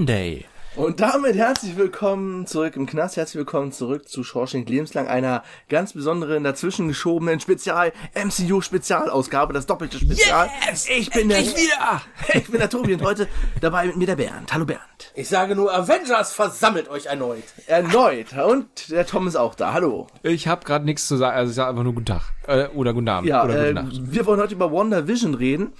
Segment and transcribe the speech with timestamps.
[0.00, 0.46] Sunday.
[0.76, 3.18] Und damit herzlich willkommen zurück im Knast.
[3.18, 9.98] Herzlich willkommen zurück zu Schorsching Lebenslang, einer ganz besonderen, dazwischen geschobenen Spezial, MCU-Spezialausgabe, das doppelte
[9.98, 10.48] Spezial.
[10.66, 10.88] Yes!
[10.88, 12.00] Ich bin der, Endlich wieder!
[12.32, 13.28] ich bin der Tobi und heute
[13.60, 14.50] dabei mit mir der Bernd.
[14.54, 15.12] Hallo Bernd.
[15.14, 17.44] Ich sage nur, Avengers versammelt euch erneut.
[17.66, 18.32] Erneut.
[18.32, 19.74] Und der Tom ist auch da.
[19.74, 20.06] Hallo.
[20.22, 22.22] Ich habe gerade nichts zu sagen, also ich sage einfach nur guten Tag.
[22.46, 23.28] Äh, oder guten Abend.
[23.28, 24.12] Ja, oder äh, gute Nacht.
[24.12, 25.74] wir wollen heute über WandaVision reden.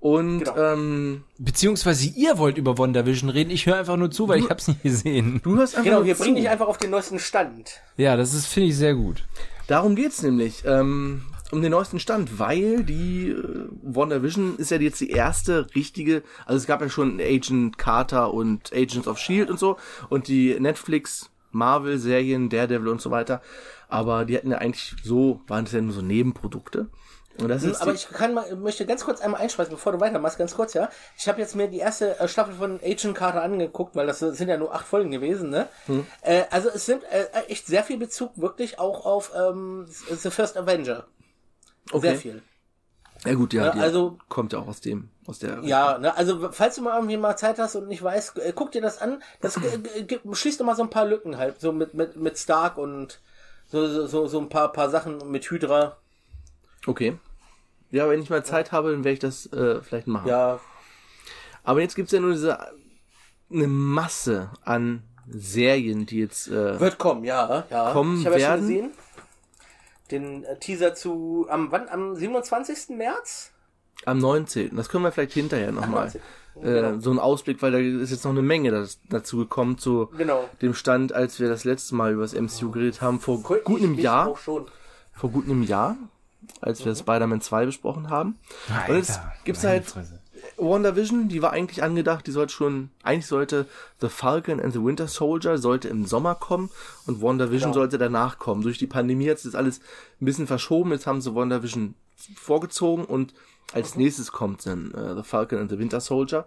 [0.00, 0.56] Und Genau.
[0.56, 4.66] ähm, Beziehungsweise ihr wollt über WandaVision reden, ich höre einfach nur zu, weil ich hab's
[4.68, 5.40] nicht gesehen.
[5.44, 6.22] du hörst einfach Genau, nur wir zu.
[6.22, 7.80] bringen dich einfach auf den neuesten Stand.
[7.98, 9.24] Ja, das ist, finde ich, sehr gut.
[9.66, 10.62] Darum geht's nämlich.
[10.64, 16.22] Ähm, um den neuesten Stand, weil die äh, WandaVision ist ja jetzt die erste richtige,
[16.46, 19.76] also es gab ja schon Agent Carter und Agents of Shield und so
[20.10, 23.42] und die Netflix Marvel Serien, Daredevil und so weiter,
[23.88, 26.86] aber die hatten ja eigentlich so, waren das ja nur so Nebenprodukte.
[27.48, 30.74] Ist Aber ich kann mal, möchte ganz kurz einmal einschmeißen, bevor du weitermachst, ganz kurz,
[30.74, 30.88] ja.
[31.16, 34.48] Ich habe jetzt mir die erste äh, Staffel von Agent Carter angeguckt, weil das sind
[34.48, 35.68] ja nur acht Folgen gewesen, ne?
[35.86, 36.06] Hm.
[36.22, 40.56] Äh, also es sind äh, echt sehr viel Bezug wirklich auch auf ähm, The First
[40.56, 41.04] Avenger.
[41.92, 42.00] okay.
[42.08, 42.42] Sehr viel.
[43.24, 45.58] Ja gut, ja, Ja, die also- kommt ja auch aus dem, aus der.
[45.62, 48.72] Ja, ne, also falls du mal irgendwie mal Zeit hast und nicht weißt, äh, guck
[48.72, 49.22] dir das an.
[49.42, 49.58] Das
[50.32, 53.20] schließt mal so ein paar Lücken halt, so mit mit mit Stark und
[53.66, 55.98] so so so, so ein paar paar Sachen mit Hydra.
[56.86, 57.18] Okay.
[57.90, 60.28] Ja, wenn ich mal Zeit habe, dann werde ich das äh, vielleicht machen.
[60.28, 60.60] Ja,
[61.64, 62.58] Aber jetzt gibt's ja nur diese
[63.52, 67.92] eine Masse an Serien, die jetzt äh, Wird kommen, ja, ja.
[67.92, 68.90] Kommen ich habe ja schon gesehen.
[70.10, 72.96] Den äh, Teaser zu am wann am 27.
[72.96, 73.52] März?
[74.06, 74.74] am 19.
[74.76, 76.04] Das können wir vielleicht hinterher nochmal.
[76.06, 76.20] 19..
[76.20, 76.22] Äh,
[76.62, 76.98] Genau.
[77.00, 80.48] so ein Ausblick, weil da ist jetzt noch eine Menge das, dazu gekommen zu Genau.
[80.62, 83.80] dem Stand, als wir das letzte Mal über das MCU geredet haben, vor Ich- gut
[83.80, 84.34] einem Jahr.
[84.34, 84.66] Vor
[85.30, 85.96] gut einem Jahr,
[86.60, 86.84] als Mhm.
[86.86, 88.38] wir Spider-Man 2 besprochen haben.
[88.88, 89.92] Und jetzt gibt's halt
[90.56, 93.66] WandaVision, die war eigentlich angedacht, die sollte schon, eigentlich sollte
[94.00, 96.70] The Falcon and the Winter Soldier sollte im Sommer kommen
[97.06, 97.74] und WandaVision Genau.
[97.74, 98.62] sollte danach kommen.
[98.62, 99.80] Durch die Pandemie hat sich das alles
[100.20, 101.94] ein bisschen verschoben, jetzt haben sie WandaVision
[102.36, 103.34] vorgezogen und
[103.72, 104.02] als Mhm.
[104.02, 106.46] nächstes kommt dann äh, The Falcon and the Winter Soldier.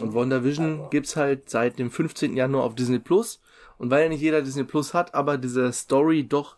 [0.00, 2.36] Und WandaVision gibt's halt seit dem 15.
[2.36, 3.40] Januar auf Disney Plus.
[3.78, 6.56] Und weil ja nicht jeder Disney Plus hat, aber diese Story doch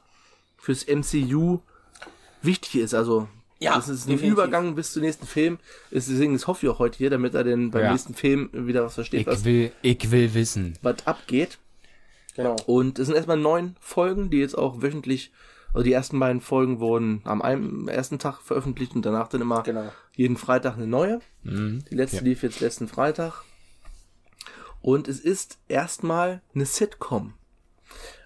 [0.58, 1.60] fürs MCU
[2.42, 4.32] wichtig ist, also Ja, das ist ein definitiv.
[4.32, 5.58] Übergang bis zum nächsten Film.
[5.90, 7.92] Ist, deswegen ist Hoffi auch heute hier, damit er denn beim Ja.
[7.92, 10.76] nächsten Film wieder was versteht, was, Ich will, ich will wissen.
[10.82, 11.58] was abgeht.
[12.34, 12.56] Genau.
[12.66, 15.30] Und es sind erstmal neun Folgen, die jetzt auch wöchentlich,
[15.74, 19.62] also die ersten beiden Folgen wurden am einem, ersten Tag veröffentlicht und danach dann immer
[19.62, 19.92] Genau.
[20.16, 21.20] jeden Freitag eine neue.
[21.44, 21.84] Mhm.
[21.90, 22.22] Die letzte Ja.
[22.22, 23.44] lief jetzt letzten Freitag.
[24.80, 27.34] Und es ist erstmal eine Sitcom.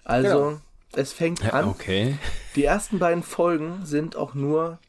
[0.03, 0.61] Also, Genau.
[0.93, 1.65] es fängt Ja, an.
[1.65, 2.17] okay.
[2.57, 4.79] Die ersten beiden Folgen sind auch nur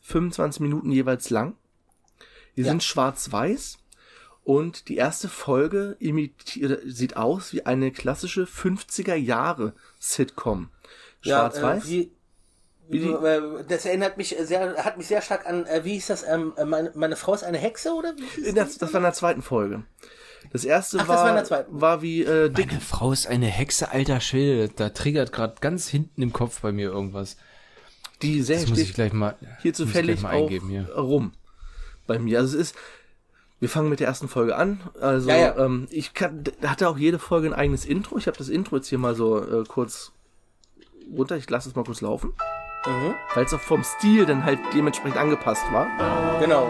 [0.00, 1.56] 25 Minuten jeweils lang.
[2.56, 2.70] Die Ja.
[2.70, 3.78] sind schwarz-weiß.
[4.44, 5.96] Und die erste Folge
[6.86, 10.70] sieht aus wie eine klassische 50er Jahre Sitcom.
[11.20, 11.84] Schwarz-weiß.
[11.90, 12.02] Ja,
[12.90, 16.24] äh, äh, das erinnert mich sehr, hat mich sehr stark an, äh, wie hieß das,
[16.26, 18.14] ähm, äh, meine, meine Frau ist eine Hexe, oder?
[18.16, 19.84] Wie das, das war in der zweiten Folge.
[20.50, 21.80] Das erste Ach, das war, war in der zweiten.
[21.80, 22.68] war wie äh, Dick.
[22.68, 24.68] Meine Frau ist eine Hexe, alter Schwede.
[24.74, 27.36] Da triggert gerade ganz hinten im Kopf bei mir irgendwas.
[28.22, 30.88] Die Serie Das muss ich gleich mal, hier zufällig mal auch eingeben hier.
[30.96, 31.32] rum.
[32.06, 32.38] Bei mir.
[32.38, 32.76] Also es ist,
[33.60, 34.80] wir fangen mit der ersten Folge an.
[35.00, 35.56] Also Ja, ja.
[35.64, 38.18] Ähm, ich kann, hatte auch jede Folge ein eigenes Intro.
[38.18, 40.12] Ich habe das Intro jetzt hier mal so äh, kurz
[41.16, 41.36] runter.
[41.36, 42.32] Ich lasse es mal kurz laufen.
[42.86, 43.14] Mhm.
[43.34, 45.86] Weil es auch vom Stil dann halt dementsprechend angepasst war.
[46.40, 46.68] Genau.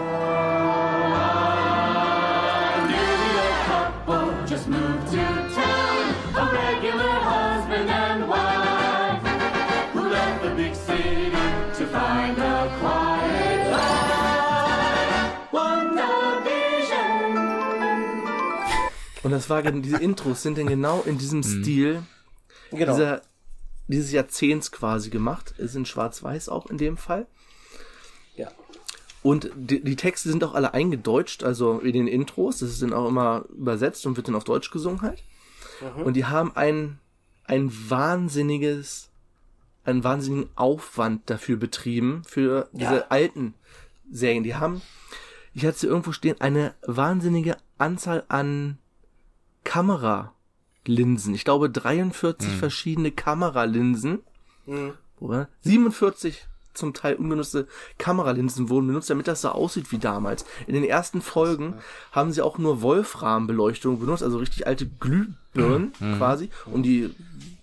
[19.23, 22.03] Und das war diese Intros sind dann genau in diesem Stil
[22.71, 22.93] Genau.
[22.93, 23.21] dieser,
[23.87, 25.53] dieses Jahrzehnts quasi gemacht.
[25.57, 27.25] Es sind schwarz-weiß auch in dem Fall.
[28.35, 28.49] ja.
[29.21, 32.57] Und die, die Texte sind auch alle eingedeutscht, also in den Intros.
[32.59, 35.23] Das ist dann auch immer übersetzt und wird dann auf Deutsch gesungen halt.
[36.03, 36.99] Und die haben ein,
[37.45, 39.09] ein wahnsinniges,
[39.85, 43.05] einen wahnsinnigen Aufwand dafür betrieben, für diese Ja.
[43.09, 43.53] alten
[44.11, 44.43] Serien.
[44.43, 44.81] Die haben,
[45.53, 48.77] ich hatte sie irgendwo stehen, eine wahnsinnige Anzahl an
[49.63, 51.33] Kameralinsen.
[51.33, 54.19] Ich glaube 43 verschiedene Kameralinsen.
[55.19, 55.47] Oder?
[55.61, 57.67] 47 zum Teil ungenutzte
[57.99, 60.43] Kameralinsen wurden benutzt, damit das so aussieht wie damals.
[60.65, 61.75] In den ersten Folgen
[62.11, 67.13] haben sie auch nur Wolframbeleuchtung benutzt, also richtig alte Glühbirnen quasi, um die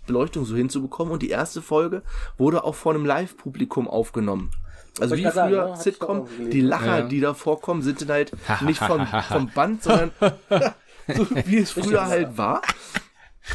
[0.06, 1.12] Beleuchtung so hinzubekommen.
[1.12, 2.02] Und die erste Folge
[2.38, 4.50] wurde auch vor einem Live-Publikum aufgenommen.
[5.00, 7.06] Also wie früher doch Sitcom, die Lacher, Ja.
[7.06, 8.32] die da vorkommen, sind dann halt
[8.62, 10.10] nicht von, vom Band, sondern
[11.16, 12.62] so wie es früher halt war.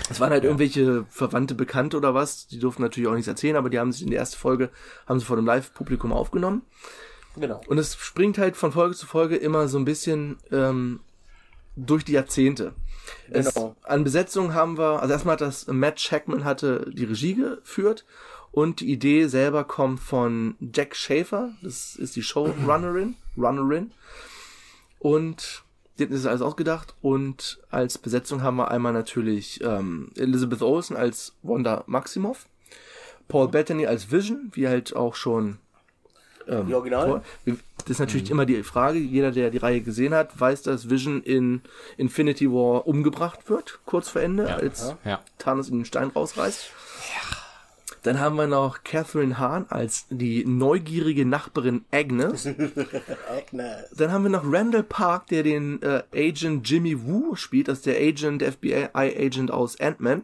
[0.09, 2.47] Es waren halt irgendwelche Verwandte, Bekannte oder was.
[2.47, 4.69] Die durften natürlich auch nichts erzählen, aber die haben sich in der ersten Folge,
[5.07, 6.63] haben sie vor dem Live-Publikum aufgenommen.
[7.37, 7.61] Genau.
[7.67, 11.01] Und es springt halt von Folge zu Folge immer so ein bisschen ähm,
[11.75, 12.73] durch die Jahrzehnte.
[13.29, 13.75] Es, Genau.
[13.83, 18.05] an Besetzung haben wir, also erstmal hat das Matt Shackman hatte die Regie geführt
[18.51, 23.91] und die Idee selber kommt von Jack Schaefer, das ist die Showrunnerin, Runnerin.
[24.99, 25.64] Und
[25.99, 31.33] denen ist alles ausgedacht und als Besetzung haben wir einmal natürlich ähm, Elizabeth Olsen als
[31.43, 32.47] Wanda Maximoff,
[33.27, 35.57] Paul Bettany als Vision, wie halt auch schon
[36.47, 37.21] ähm, Die Original?
[37.45, 41.21] Das ist natürlich immer die Frage, jeder, der die Reihe gesehen hat, weiß, dass Vision
[41.21, 41.61] in
[41.97, 45.21] Infinity War umgebracht wird, kurz vor Ende, als Ja.
[45.37, 46.71] Thanos in den Stein rausreißt.
[48.05, 52.45] Dann haben wir noch Catherine Hahn als die neugierige Nachbarin Agnes.
[53.35, 53.89] Agnes.
[53.97, 57.87] Dann haben wir noch Randall Park, der den äh, Agent Jimmy Woo spielt, das ist
[57.87, 60.21] der Agent, FBI-Agent aus Ant-Man.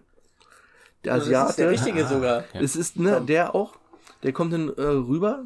[1.04, 1.88] Der Also das ist der Asiate.
[1.88, 2.44] richtige sogar.
[2.54, 3.74] Es ist, ne, der auch.
[4.22, 5.44] Der kommt dann äh, rüber.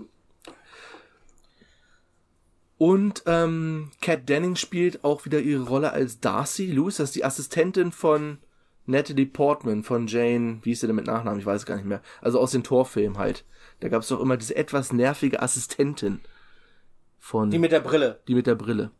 [2.77, 7.23] Und ähm, Kat Denning spielt auch wieder ihre Rolle als Darcy Lewis, das ist die
[7.23, 8.39] Assistentin von
[8.87, 11.85] Natalie Portman, von Jane, wie ist sie denn mit Nachnamen, ich weiß es gar nicht
[11.85, 12.01] mehr.
[12.21, 13.43] Also aus den Torfilmen halt.
[13.79, 16.21] Da gab es doch immer diese etwas nervige Assistentin
[17.19, 18.19] von Die mit der Brille.
[18.27, 18.91] die mit der Brille.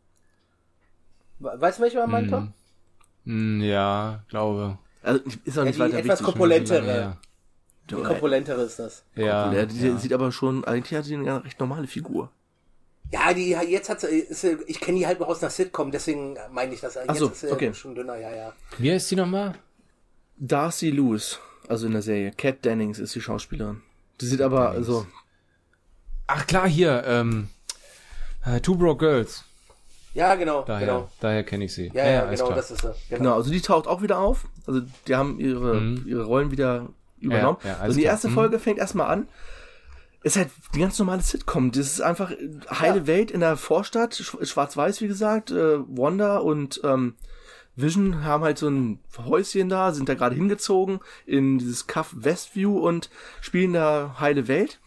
[1.40, 2.54] Weißt du, welche man meint, Tom?
[3.26, 4.78] Hm, ja, glaube.
[5.04, 6.26] Also ist auch nicht die weiter etwas wichtig.
[6.26, 6.98] korpulentere.
[6.98, 7.18] Ja.
[7.90, 9.04] Die korpulentere ist das.
[9.16, 9.98] Ja, Der, die ja.
[9.98, 12.32] sieht aber schon, eigentlich hat sie eine recht normale Figur.
[13.12, 16.74] Ja, die jetzt hat sie- ich kenne die halt noch aus einer Sitcom, deswegen meine
[16.74, 16.96] ich das.
[16.96, 17.72] Jetzt so, ist sie okay.
[17.74, 18.54] schon dünner, ja, ja.
[18.80, 19.54] Wie heißt die nochmal?
[20.38, 22.32] Darcy Lewis, also in der Serie.
[22.32, 23.82] Kat Dennings ist die Schauspielerin.
[24.22, 25.06] Die sieht aber, also,
[26.28, 27.50] Ach klar, hier, ähm,
[28.46, 29.44] äh, Two Broke Girls.
[30.14, 31.10] Ja, genau, Daher, genau.
[31.20, 31.92] daher kenne ich sie.
[31.94, 32.58] Ja, ja, alles genau, klar.
[32.58, 32.88] das ist sie.
[33.10, 33.18] Genau.
[33.20, 34.46] genau, also die taucht auch wieder auf.
[34.66, 36.88] Also die haben ihre, ihre Rollen wieder
[37.20, 37.58] übernommen.
[37.64, 38.14] Ja, ja, also die klar.
[38.14, 38.34] erste Mhm.
[38.34, 39.28] Folge fängt erstmal an.
[40.24, 41.72] Ist halt die ganz normale Sitcom.
[41.72, 42.32] Das ist einfach
[42.72, 43.08] heile Ja.
[43.08, 45.52] Welt in der Vorstadt, Sch- schwarz-weiß, wie gesagt.
[45.52, 47.16] Äh, Wanda und ähm,
[47.76, 52.78] Vision haben halt so ein Häuschen da, sind da gerade hingezogen in dieses Kaff Westview
[52.78, 53.10] und
[53.42, 54.80] spielen da heile Welt.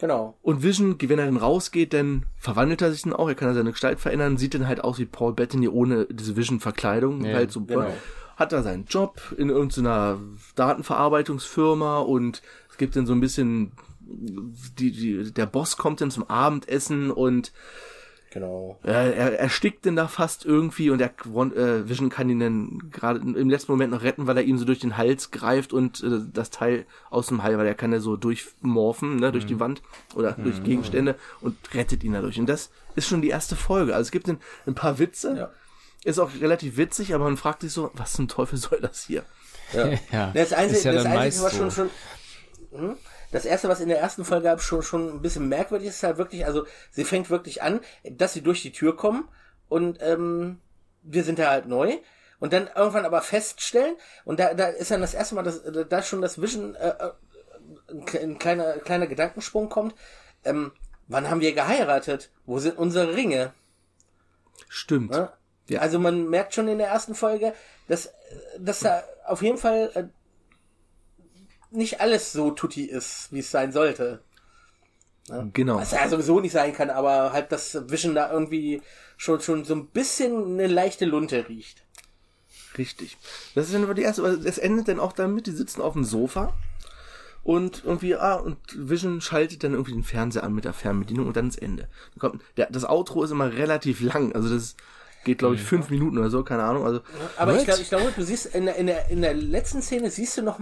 [0.00, 0.36] genau.
[0.42, 3.72] Und Vision, wenn er dann rausgeht, dann verwandelt er sich dann auch, er kann seine
[3.72, 7.62] Gestalt verändern, sieht dann halt aus wie Paul Bettany ohne diese Vision-Verkleidung, Ja, halt so,
[7.64, 7.92] genau.
[8.36, 10.18] hat da seinen Job in irgendeiner
[10.56, 16.28] Datenverarbeitungsfirma und es gibt dann so ein bisschen, die, die, der Boss kommt dann zum
[16.28, 17.52] Abendessen und
[18.34, 18.76] Genau.
[18.82, 23.48] er erstickt denn da fast irgendwie und der äh, Vision kann ihn dann gerade im
[23.48, 26.50] letzten Moment noch retten, weil er ihm so durch den Hals greift und äh, das
[26.50, 29.82] Teil aus dem Hals, weil er kann ja so durchmorphen, ne, durch die Wand
[30.16, 32.40] oder durch Gegenstände und rettet ihn dadurch.
[32.40, 33.94] Und das ist schon die erste Folge.
[33.94, 35.36] Also es gibt ein, ein paar Witze.
[35.36, 35.50] Ja.
[36.02, 39.22] Ist auch relativ witzig, aber man fragt sich so, was zum Teufel soll das hier?
[39.72, 39.90] Ja.
[40.12, 41.90] Ja, Das Einzige, ist ja das Einzige was schon, schon,
[42.72, 42.96] hm?
[43.34, 46.02] Das erste, was in der ersten Folge gab, schon, schon ein bisschen merkwürdig ist, ist
[46.04, 49.28] halt wirklich, also, sie fängt wirklich an, dass sie durch die Tür kommen
[49.68, 50.60] und, ähm,
[51.02, 51.98] wir sind da halt neu
[52.38, 56.02] und dann irgendwann aber feststellen und da, da ist dann das erste Mal, dass, da
[56.02, 57.10] schon das Vision, äh, äh,
[57.90, 59.94] ein kle- ein kleiner, kleiner Gedankensprung kommt,
[60.44, 60.72] ähm,
[61.08, 62.30] wann haben wir geheiratet?
[62.46, 63.52] Wo sind unsere Ringe?
[64.68, 65.10] Stimmt.
[65.10, 65.30] Ne?
[65.68, 65.80] Ja.
[65.80, 67.52] Also man merkt schon in der ersten Folge,
[67.88, 68.12] dass,
[68.58, 70.04] dass da auf jeden Fall äh,
[71.74, 74.22] nicht alles so tutti ist, wie es sein sollte.
[75.52, 75.76] Genau.
[75.76, 78.82] Was ja sowieso nicht sein kann, aber halt das Vision da irgendwie
[79.16, 81.82] schon, schon so ein bisschen eine leichte Lunte riecht.
[82.76, 83.16] Richtig.
[83.54, 86.04] Das ist dann aber die erste, es endet dann auch damit, die sitzen auf dem
[86.04, 86.52] Sofa
[87.42, 91.36] und irgendwie, ah, und Vision schaltet dann irgendwie den Fernseher an mit der Fernbedienung und
[91.36, 91.88] dann ins Ende.
[92.14, 94.76] Dann kommt, der, das Outro ist immer relativ lang, also das
[95.24, 96.84] geht, glaube ich, fünf Minuten oder so, keine Ahnung.
[96.84, 97.00] Also
[97.36, 97.66] Aber ich What?
[97.66, 100.42] glaube, ich glaube, du siehst in der, in der, in der letzten Szene siehst du
[100.42, 100.58] noch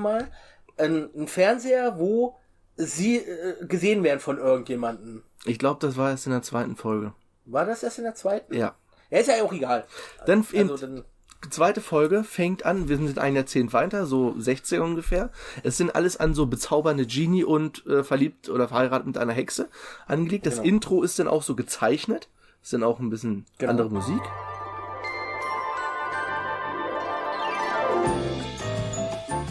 [0.77, 2.37] einen, einen Fernseher, wo
[2.77, 5.23] sie äh, gesehen werden von irgendjemanden.
[5.45, 7.13] ich glaube, das war erst in der zweiten Folge.
[7.45, 8.55] War das erst in der zweiten?
[8.55, 8.75] Ja.
[9.11, 9.85] Ja, ist ja auch egal.
[10.27, 11.05] Dann eben Also dann,
[11.51, 15.31] zweite Folge fängt an, wir sind ein Jahrzehnt weiter, so 16 ungefähr.
[15.63, 19.69] Es sind alles an so bezaubernde Genie und äh, verliebt oder verheiratet mit einer Hexe
[20.07, 20.47] angelegt.
[20.47, 20.69] Das Genau.
[20.69, 22.29] Intro ist dann auch so gezeichnet.
[22.63, 23.71] Ist dann auch ein bisschen Genau.
[23.73, 24.23] andere Musik.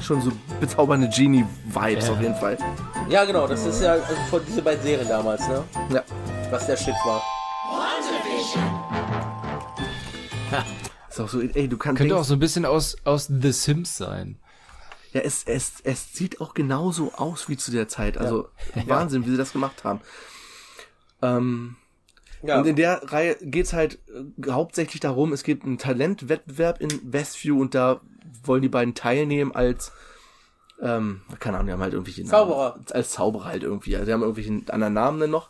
[0.02, 2.14] Schon so bezaubernde Genie-Vibes Ja.
[2.14, 2.58] auf jeden Fall.
[3.10, 5.64] Ja, genau, das ist ja also von diese beiden Serien damals, ne?
[5.92, 6.04] Ja.
[6.50, 7.22] Was der Shit war.
[11.10, 13.98] Ist auch so, ey, du kannst Könnte auch so ein bisschen aus, aus The Sims
[13.98, 14.38] sein.
[15.14, 18.18] Ja, es, es, es sieht auch genauso aus wie zu der Zeit.
[18.18, 18.48] Also
[18.88, 20.00] Wahnsinn, wie sie das gemacht haben.
[21.22, 21.76] Ähm,
[22.44, 26.90] Ja, Und in der Reihe geht's halt äh, hauptsächlich darum, es gibt einen Talentwettbewerb in
[27.04, 28.00] Westview und da
[28.44, 29.92] wollen die beiden teilnehmen als,
[30.82, 32.32] ähm, keine Ahnung, die haben halt irgendwelche Namen.
[32.32, 32.80] Zauberer.
[32.92, 33.96] Als Zauberer halt irgendwie.
[33.96, 35.50] Also die haben irgendwelchen anderen Namen dann noch.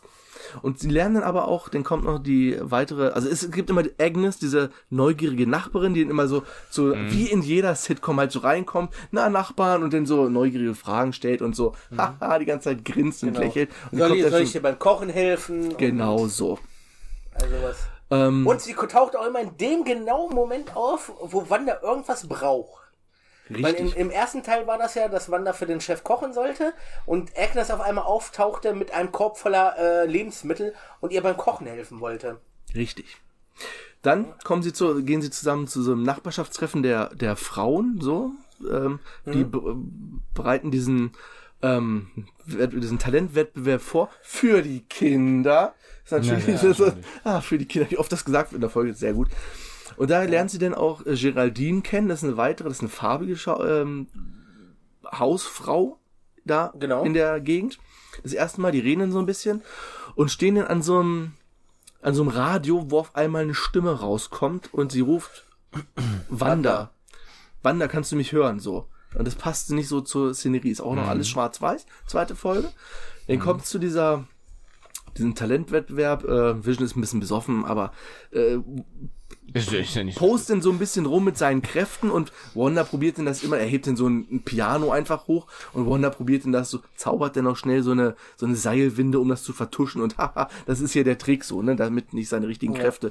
[0.60, 3.84] Und sie lernen dann aber auch, dann kommt noch die weitere, also es gibt immer
[3.84, 7.12] die Agnes, diese neugierige Nachbarin, die dann immer so, so Mhm.
[7.12, 11.42] wie in jeder Sitcom halt so reinkommt, na Nachbarn und dann so neugierige Fragen stellt
[11.42, 13.34] und so, haha, die ganze Zeit grinst und Mhm.
[13.34, 13.46] genau.
[13.46, 13.70] lächelt.
[13.92, 15.76] Und Soll, kommt ich, soll schon- ich dir beim Kochen helfen?
[15.78, 16.58] Genau so.
[17.34, 17.76] Also was.
[18.12, 22.82] Ähm, Und sie taucht auch immer in dem genauen Moment auf, wo Wanda irgendwas braucht.
[23.48, 23.96] Weil im, richtig.
[24.00, 26.72] im ersten Teil war das ja, dass Wanda für den Chef kochen sollte
[27.06, 31.66] und Agnes auf einmal auftauchte mit einem Korb voller äh, Lebensmittel und ihr beim Kochen
[31.66, 32.38] helfen wollte.
[32.74, 33.18] Richtig.
[34.02, 38.32] Dann kommen sie zu, gehen sie zusammen zu so einem Nachbarschaftstreffen der, der Frauen, so.
[38.70, 39.76] Ähm, Die be
[40.34, 41.12] bereiten diesen,
[41.62, 42.08] ähm,
[42.46, 45.74] diesen Talentwettbewerb vor für die Kinder.
[46.08, 48.50] Das ist natürlich, Ja, ja, das ist, ah, für die Kinder, wie oft das gesagt
[48.52, 49.28] wird in der Folge, sehr gut.
[49.96, 52.82] Und da lernt sie dann auch äh, Geraldine kennen, das ist eine weitere, das ist
[52.82, 54.06] eine farbige Schau ähm,
[55.12, 55.98] Hausfrau
[56.44, 57.04] da Genau.
[57.04, 57.78] in der Gegend.
[58.22, 59.62] Das erste Mal, die reden dann so ein bisschen
[60.14, 61.32] und stehen dann an so einem
[62.02, 65.44] an so einem Radio, wo auf einmal eine Stimme rauskommt und sie ruft
[66.28, 66.90] Wanda.
[67.62, 68.58] Wanda, kannst du mich hören?
[68.58, 68.88] So.
[69.14, 70.70] Und das passt nicht so zur Szenerie.
[70.70, 71.86] Ist auch noch alles schwarz-weiß.
[72.06, 72.70] Zweite Folge.
[73.28, 74.24] Dann kommt zu dieser,
[75.16, 76.24] diesen Talentwettbewerb.
[76.24, 77.92] Äh, Vision ist ein bisschen besoffen, aber
[78.32, 78.56] äh,
[79.54, 83.18] Ist, ist ja nicht postet so ein bisschen rum mit seinen Kräften und Wanda probiert
[83.18, 86.44] denn das immer, er hebt denn so ein, ein Piano einfach hoch und Wanda probiert
[86.44, 89.52] denn das so, zaubert dann auch schnell so eine, so eine Seilwinde, um das zu
[89.52, 93.10] vertuschen und haha, das ist hier der Trick so, ne, damit nicht seine richtigen Kräfte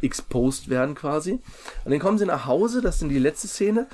[0.00, 1.40] exposed werden quasi.
[1.84, 3.86] Und dann kommen sie nach Hause, das ist dann die letzte Szene.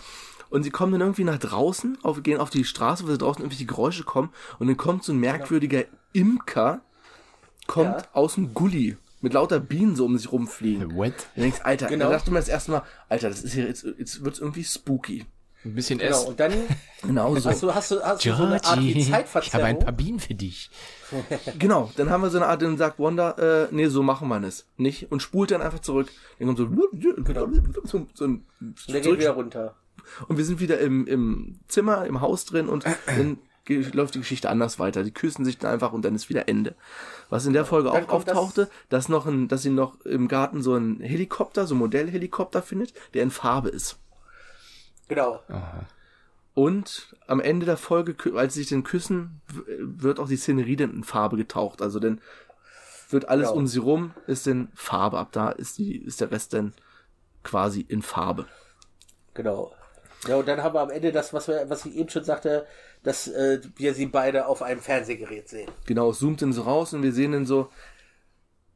[0.51, 3.43] Und sie kommen dann irgendwie nach draußen, auf, gehen auf die Straße, wo sie draußen
[3.43, 4.31] irgendwelche Geräusche kommen.
[4.59, 6.81] Und dann kommt so ein merkwürdiger Imker,
[7.67, 8.09] kommt Ja.
[8.13, 10.95] aus dem Gully mit lauter Bienen so um sich rumfliegen.
[10.97, 11.13] What?
[11.35, 12.07] Du denkst, Alter, Genau.
[12.07, 15.27] da dachte man das erste Mal, Alter, das ist hier jetzt, jetzt wird's irgendwie spooky.
[15.65, 16.25] Ein bisschen Genau, S.
[16.25, 16.53] und dann
[17.03, 17.51] Genau so.
[17.51, 19.79] hast du, hast du, hast du so eine Art wie Georgie, ich habe ein Zeitverzerrung.
[19.81, 20.71] paar Bienen für dich.
[21.59, 24.41] Genau, dann haben wir so eine Art, dann sagt Wanda, äh, nee, so machen wir
[24.45, 25.11] es nicht.
[25.11, 26.09] Und spult dann einfach zurück.
[26.39, 26.69] Dann kommt so,
[27.85, 29.75] so, so ein Und der geht wieder runter.
[30.29, 33.39] Und wir sind wieder im, im Zimmer, im Haus drin und dann
[33.93, 35.03] läuft die Geschichte anders weiter.
[35.05, 36.75] Die küssen sich dann einfach und dann ist wieder Ende.
[37.29, 40.01] Was in der Folge Dann auch kommt das- auftauchte, dass noch ein, dass sie noch
[40.07, 43.99] im Garten so einen Helikopter, so einen Modellhelikopter findet, der in Farbe ist.
[45.09, 45.43] Genau.
[46.55, 49.41] Und am Ende der Folge, als sie sich dann küssen,
[49.79, 51.83] wird auch die Szenerie dann in Farbe getaucht.
[51.83, 52.21] Also dann
[53.11, 53.59] wird alles Genau.
[53.61, 55.19] um sie rum, ist in Farbe.
[55.19, 56.73] Ab da ist die, ist der Rest dann
[57.45, 58.47] quasi in Farbe.
[59.35, 59.73] Genau.
[60.27, 62.67] Ja, und dann haben wir am Ende das, was, wir, was ich eben schon sagte,
[63.05, 65.71] dass äh, wir sie beide auf einem Fernsehgerät sehen.
[65.87, 67.71] Genau, es zoomt dann so raus und wir sehen dann so,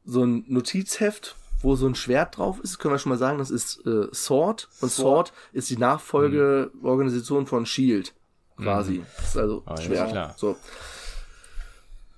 [0.05, 2.79] so ein Notizheft, wo so ein Schwert drauf ist.
[2.79, 4.69] Können wir schon mal sagen, das ist äh, Sword.
[4.81, 5.33] Und Sword, Sword.
[5.51, 8.13] ist die Nachfolgeorganisation von Shield.
[8.57, 9.03] Quasi.
[9.17, 10.11] Das ist also ja, Schwert.
[10.11, 10.35] klar.
[10.37, 10.55] So.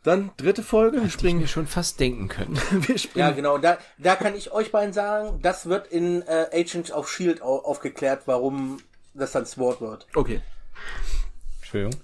[0.04, 0.98] Dann dritte Folge.
[0.98, 2.60] Wir Ich springen, mir schon fast denken können.
[2.72, 3.58] wir springen Ja, genau.
[3.58, 7.58] Da, da kann ich euch beiden sagen, das wird in äh, Agents of Shield au
[7.60, 8.78] aufgeklärt, warum
[9.16, 10.08] das dann Sword wird.
[10.14, 10.42] Okay.
[11.62, 11.96] Entschuldigung.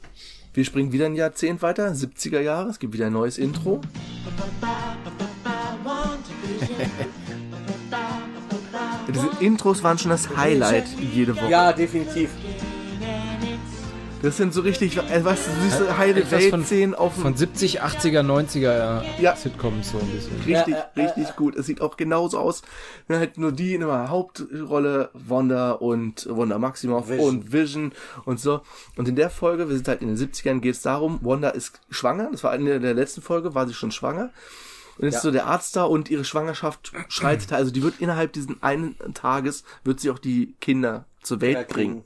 [0.54, 2.70] Wir springen wieder ein Jahrzehnt weiter, 70er Jahre.
[2.70, 3.80] Es gibt wieder ein neues Intro.
[9.08, 11.50] Diese Intros waren schon das Highlight jede Woche.
[11.50, 12.30] Ja, definitiv.
[14.22, 15.98] Das sind so richtig, äh, weißt du, süße von-
[16.32, 19.36] Weltszenen auf dem Von 70, 80er, 90er Ja.
[19.36, 20.36] Sitcoms so ein bisschen.
[20.46, 21.56] Richtig, Ja, äh, richtig gut.
[21.56, 22.62] Es sieht auch genauso aus.
[23.08, 27.28] Dann halt nur die in der Hauptrolle, Wanda und Wanda Maximoff Vision.
[27.30, 27.92] und Vision
[28.26, 28.62] und so.
[28.96, 31.82] Und in der Folge, wir sind halt in den 70ern, geht es darum, Wanda ist
[31.90, 32.30] schwanger.
[32.32, 34.30] Das war eine der letzten Folge, war sie schon schwanger.
[34.98, 35.18] Und jetzt Ja.
[35.20, 37.54] ist so der Arzt da und ihre Schwangerschaft schreitet.
[37.54, 41.64] Also die wird innerhalb diesen einen Tages, wird sie auch die Kinder zur Welt Ja,
[41.64, 42.04] bringen.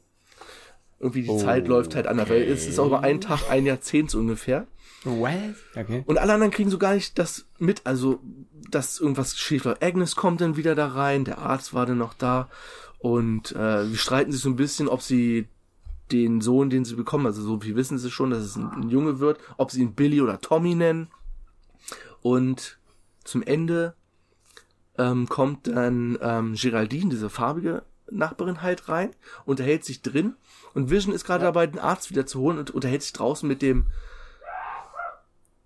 [0.99, 4.09] Irgendwie die Zeit läuft halt anders, weil es ist auch über einen Tag, ein Jahrzehnt
[4.11, 4.65] so ungefähr.
[5.03, 5.55] What?
[5.75, 6.03] Okay.
[6.07, 8.19] Und alle anderen kriegen so gar nicht das mit, also,
[8.71, 9.83] dass irgendwas schief läuft.
[9.83, 12.49] Agnes kommt dann wieder da rein, der Arzt war dann noch da.
[12.97, 15.47] Und äh, wir streiten sich so ein bisschen, ob sie
[16.11, 18.89] den Sohn, den sie bekommen, also so viel wissen sie schon, dass es ein, ein
[18.89, 21.07] Junge wird, ob sie ihn Billy oder Tommy nennen.
[22.21, 22.79] Und
[23.23, 23.95] zum Ende
[24.97, 29.11] ähm, kommt dann ähm, Geraldine, diese farbige Nachbarin halt rein,
[29.45, 30.35] unterhält sich drin
[30.73, 33.61] und Vision ist gerade dabei, den Arzt wieder zu holen und unterhält sich draußen mit
[33.61, 33.85] dem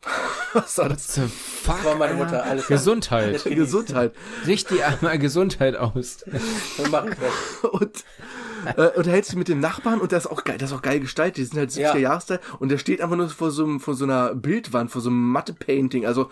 [0.53, 1.15] Was war das?
[1.15, 1.75] The fuck?
[1.75, 2.67] Das war meine Mutter, alles.
[2.67, 3.43] Gesundheit.
[3.43, 4.13] Gesundheit.
[4.48, 6.25] Richte einmal Gesundheit aus.
[7.72, 8.03] Und
[8.75, 11.00] äh, unterhält sich mit dem Nachbarn und das ist auch geil, das ist auch geil
[11.00, 11.38] gestaltet.
[11.38, 12.19] Die sind halt 70er Ja.
[12.60, 15.29] Und der steht einfach nur vor so, einem, vor so einer Bildwand, vor so einem
[15.31, 16.05] Matte-Painting.
[16.05, 16.29] Also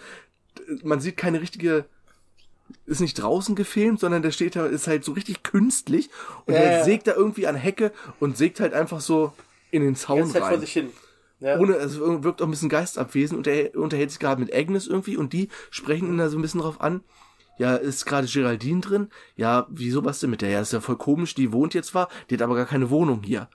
[0.83, 1.85] man sieht keine richtige,
[2.85, 6.09] ist nicht draußen gefilmt, sondern der steht da, ist halt so richtig künstlich
[6.45, 6.83] und Ja, der ja.
[6.83, 9.33] sägt da irgendwie an Hecke und sägt halt einfach so
[9.71, 10.59] in den Zaun Zeit vor rein.
[10.59, 10.89] sich hin.
[11.39, 11.59] Ja.
[11.59, 15.17] Ohne, es wirkt auch ein bisschen geistabwesend und er unterhält sich gerade mit Agnes irgendwie
[15.17, 17.01] und die sprechen ihn da so ein bisschen drauf an.
[17.59, 19.09] Ja, ist gerade Geraldine drin?
[19.35, 20.49] Ja, wieso was denn mit der?
[20.49, 23.23] Ja, ist ja voll komisch, die wohnt jetzt zwar, die hat aber gar keine Wohnung
[23.23, 23.49] hier.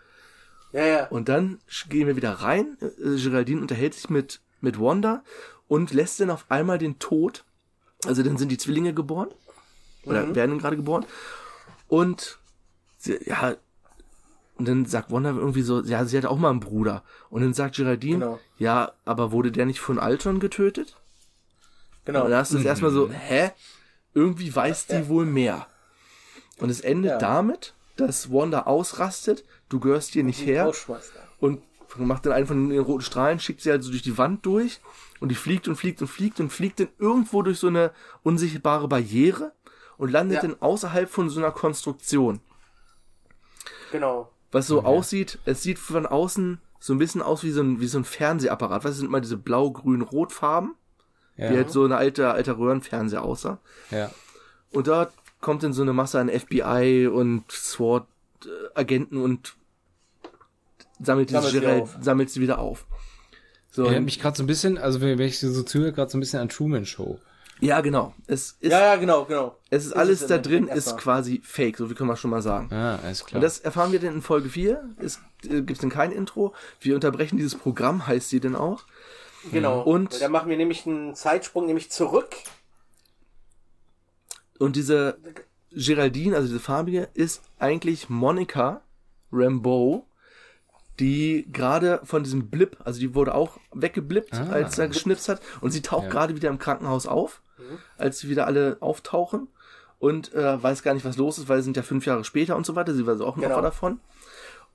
[0.73, 1.07] ja, ja.
[1.09, 2.77] Und dann gehen wir wieder rein.
[2.81, 5.23] Äh, Geraldine unterhält sich mit, mit Wanda
[5.69, 7.45] und lässt dann auf einmal den Tod.
[8.07, 9.29] Also dann sind die Zwillinge geboren.
[10.05, 11.07] Oder werden gerade geboren.
[11.89, 12.39] Und
[12.99, 13.55] sie, ja,
[14.57, 17.03] und dann sagt Wanda irgendwie so, ja, sie hat auch mal einen Bruder.
[17.31, 18.41] Und dann sagt Geraldine, Genau.
[18.59, 20.97] ja, aber wurde der nicht von Alton getötet?
[22.05, 22.25] Genau.
[22.25, 23.51] Und da hast du es erstmal so, hä?
[24.15, 25.67] Irgendwie weiß die wohl mehr.
[26.59, 27.19] Und es endet Ja.
[27.19, 30.73] damit, dass Wanda ausrastet, du gehörst hier nicht her
[31.39, 31.63] und
[31.99, 34.81] macht dann einen von den roten Strahlen, schickt sie halt so durch die Wand durch
[35.21, 38.89] und die fliegt und fliegt und fliegt und fliegt dann irgendwo durch so eine unsichtbare
[38.89, 39.53] Barriere
[39.99, 40.49] und landet Ja.
[40.49, 42.41] dann außerhalb von so einer Konstruktion.
[43.91, 44.31] Genau.
[44.51, 47.87] Was so aussieht, es sieht von außen so ein bisschen aus wie so ein, wie
[47.87, 48.85] so ein Fernsehapparat.
[48.85, 50.75] Was sind immer diese blau, grün, rot Farben?
[51.37, 51.51] Ja.
[51.51, 53.59] Wie halt so eine alte, alter Röhrenfernseher aussah.
[53.91, 54.11] ja.
[54.71, 59.55] Und dort kommt dann so eine Masse an FBI und SWAT-Agenten und
[61.05, 61.97] sammelt, diese Sammelt sie Gerald, auf.
[62.01, 62.87] sammelt sie wieder auf.
[63.71, 66.19] So, Erinnert mich gerade so ein bisschen, also wenn wenn ich so zuhöre, gerade so
[66.19, 67.19] ein bisschen an Truman Show.
[67.61, 68.13] ja, genau.
[68.27, 69.57] Es ist, Ja, ja, genau, genau.
[69.71, 70.97] es ist Ist alles es da drin, ist erstmal.
[71.01, 72.69] quasi fake, so wie können wir schon mal sagen.
[72.73, 73.37] Ah, alles klar.
[73.39, 74.83] Und das erfahren wir dann in Folge 4.
[74.99, 76.55] Es äh, gibt dann kein Intro.
[76.81, 78.85] Wir unterbrechen dieses Programm, heißt sie denn auch.
[79.53, 79.81] Genau.
[79.83, 82.29] Und- da machen wir nämlich einen Zeitsprung, nämlich zurück.
[84.59, 85.19] Und diese
[85.73, 88.83] Geraldine, also diese farbige, ist eigentlich Monica
[89.33, 90.07] Rambeau,
[91.01, 94.51] die gerade von diesem Blip, also die wurde auch weggeblippt, Ah.
[94.51, 95.41] als er geschnipst hat.
[95.61, 96.11] Und sie taucht Ja.
[96.11, 97.41] gerade wieder im Krankenhaus auf,
[97.99, 99.49] als sie wieder alle auftauchen.
[99.99, 102.57] Und äh, weiß gar nicht, was los ist, weil sie sind ja fünf Jahre später
[102.57, 102.93] und so weiter.
[102.95, 103.55] Sie war so auch ein Genau.
[103.55, 104.01] Opfer davon.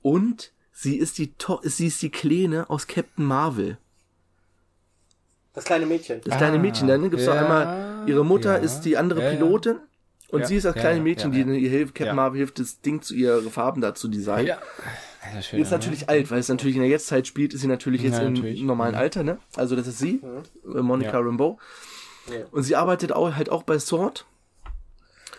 [0.02, 3.76] Und sie ist die to sie ist die Kleine aus Captain Marvel.
[5.54, 6.20] Das kleine Mädchen.
[6.24, 9.22] Das kleine Ah, Mädchen, dann gibt's doch ja, einmal, ihre Mutter ja, ist die andere
[9.22, 9.36] ja, ja.
[9.36, 9.76] Pilotin
[10.30, 12.14] und Ja, sie ist das kleine ja, Mädchen, ja, die ihr hilft, Captain Ja.
[12.14, 14.46] Marvel hilft, das Ding zu ihre Farben da zu designen.
[14.46, 14.58] ja.
[15.20, 17.66] Alter, schön, Die ist natürlich alt, weil es natürlich in der Jetztzeit spielt, ist sie
[17.66, 18.62] natürlich jetzt Ja, im natürlich.
[18.62, 18.98] normalen Mhm.
[19.00, 19.38] Alter, ne?
[19.56, 20.20] Also das ist sie,
[20.64, 21.18] äh, Monica Ja.
[21.20, 21.58] Rambeau.
[22.30, 22.44] Ja.
[22.52, 24.26] Und sie arbeitet auch halt auch bei Sword.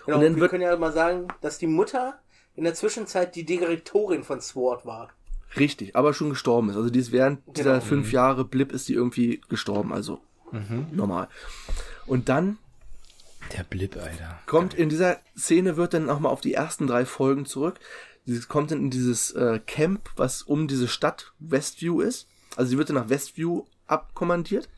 [0.06, 2.20] Genau, Und dann wir wird- können ja mal sagen, dass die Mutter
[2.56, 5.10] in der Zwischenzeit die Direktorin von SWORD war.
[5.56, 6.76] Richtig, aber schon gestorben ist.
[6.76, 7.86] Also die ist während dieser Genau.
[7.86, 10.20] fünf Jahre Blip ist die irgendwie gestorben, also
[10.52, 10.88] Mhm.
[10.92, 11.28] normal.
[12.06, 12.58] Und dann
[13.56, 14.40] Der Blip, Alter.
[14.46, 17.80] kommt in dieser Szene wird dann auch mal auf die ersten drei Folgen zurück.
[18.26, 22.28] Sie kommt dann in dieses äh, Camp, was um diese Stadt Westview ist.
[22.56, 24.70] Also sie wird dann nach Westview abkommandiert,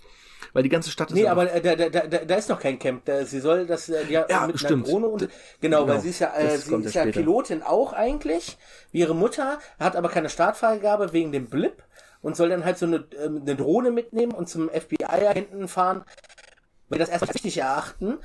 [0.53, 2.79] weil die ganze Stadt ist Nee, aber äh, da, da, da, da ist noch kein
[2.79, 3.03] Camp.
[3.05, 4.83] Da, sie soll das äh, ja, Ja, mit stimmt.
[4.85, 5.27] einer Drohne und D-
[5.59, 6.01] genau, weil genau.
[6.01, 7.19] sie ist ja, äh, sie ist ja ja später.
[7.19, 8.57] Pilotin auch eigentlich,
[8.91, 11.83] wie ihre Mutter, hat aber keine Startfreigabe wegen dem Blip
[12.21, 16.03] und soll dann halt so eine, ähm, eine Drohne mitnehmen und zum FBI-Agenten fahren,
[16.89, 18.17] weil das erstmal wichtig erachten,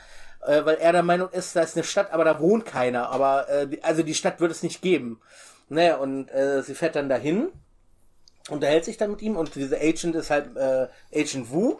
[0.47, 3.49] äh, weil er der Meinung ist, da ist eine Stadt, aber da wohnt keiner, aber
[3.49, 5.21] äh, die- also die Stadt wird es nicht geben.
[5.69, 7.49] Naja, und äh, sie fährt dann dahin,
[8.49, 11.79] unterhält sich dann mit ihm und diese Agent ist halt äh, Agent Wu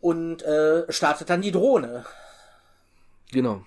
[0.00, 2.04] und äh, startet dann die Drohne.
[3.32, 3.64] genau.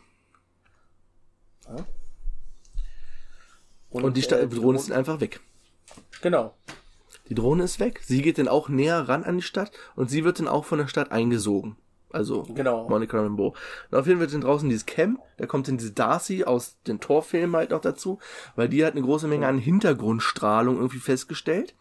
[3.90, 5.40] Und, die Stadt äh, Drohne ist einfach weg.
[6.22, 6.54] Genau.
[7.30, 8.02] Die Drohne ist weg.
[8.06, 10.78] Sie geht dann auch näher ran an die Stadt und sie wird dann auch von
[10.80, 11.76] der Stadt eingesogen.
[12.12, 12.88] Also Genau.
[12.88, 13.54] Monica Rambeau.
[13.92, 16.78] Und auf jeden Fall wird dann draußen dieses Camp, da kommt dann diese Darcy aus
[16.88, 18.20] den Torfilmen halt noch dazu,
[18.56, 21.76] weil die hat eine große Menge an Hintergrundstrahlung irgendwie festgestellt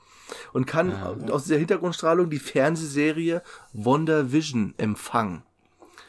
[0.53, 5.43] und kann aus dieser Hintergrundstrahlung die Fernsehserie Wonder Vision empfangen.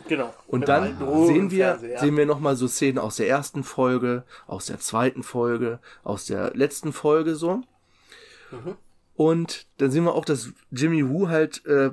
[0.08, 0.34] Genau.
[0.47, 1.99] Und dann sehen wir, ja.
[1.99, 6.56] sehen wir nochmal so Szenen aus der ersten Folge, aus der zweiten Folge, aus der
[6.56, 7.62] letzten Folge so.
[8.51, 8.75] Mhm.
[9.15, 11.91] Und dann sehen wir auch, dass Jimmy Woo halt äh,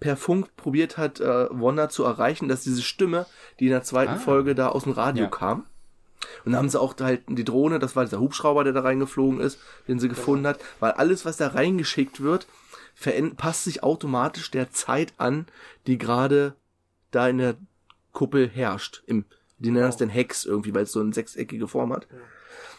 [0.00, 3.26] per Funk probiert hat, äh, Wanda zu erreichen, dass diese Stimme,
[3.60, 4.18] die in der zweiten Ah.
[4.18, 5.30] Folge da aus dem Radio Ja.
[5.30, 5.66] kam,
[6.44, 8.80] Und dann haben sie auch da halt die Drohne, das war dieser Hubschrauber, der da
[8.80, 12.46] reingeflogen ist, den sie gefunden hat, weil alles, was da reingeschickt wird,
[13.36, 15.46] passt sich automatisch der Zeit an,
[15.86, 16.54] die gerade
[17.10, 17.56] da in der
[18.12, 19.02] Kuppel herrscht.
[19.06, 19.24] Im,
[19.58, 22.06] die nennen das den Hex irgendwie, weil es so eine sechseckige Form hat.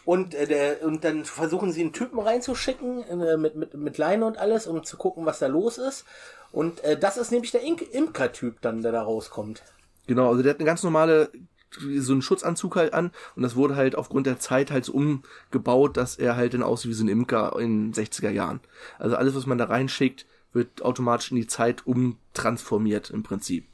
[0.03, 4.25] Und, äh, der, und dann versuchen sie einen Typen reinzuschicken äh, mit, mit, mit Leine
[4.25, 6.05] und alles, um zu gucken, was da los ist.
[6.51, 9.63] Und äh, das ist nämlich der Imker-Typ dann, der da rauskommt.
[10.07, 11.29] Genau, also der hat eine ganz normale,
[11.71, 15.97] so einen Schutzanzug halt an und das wurde halt aufgrund der Zeit halt so umgebaut,
[15.97, 18.61] dass er halt dann aussieht wie so ein Imker in 60er Jahren.
[18.97, 23.67] Also alles, was man da reinschickt, wird automatisch in die Zeit umtransformiert im Prinzip.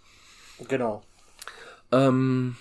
[0.68, 1.04] Genau.
[1.92, 2.56] Ähm,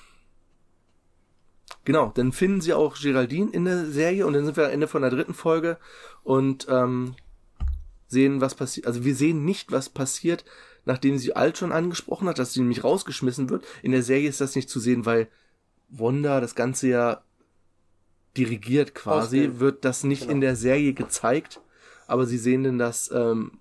[1.85, 4.88] genau, dann finden sie auch Geraldine in der Serie und dann sind wir am Ende
[4.88, 5.79] von der dritten Folge
[6.22, 7.14] und ähm,
[8.12, 8.87] sehen, was passiert.
[8.87, 10.44] Also wir sehen nicht, was passiert,
[10.85, 13.64] nachdem sie Alt schon angesprochen hat, dass sie nämlich rausgeschmissen wird.
[13.83, 15.29] In der Serie ist das nicht zu sehen, weil
[15.88, 17.22] Wanda das Ganze ja
[18.37, 20.33] dirigiert quasi, Ausge- wird das nicht genau.
[20.33, 21.61] in der Serie gezeigt,
[22.07, 23.59] aber sie sehen dann, dass ähm,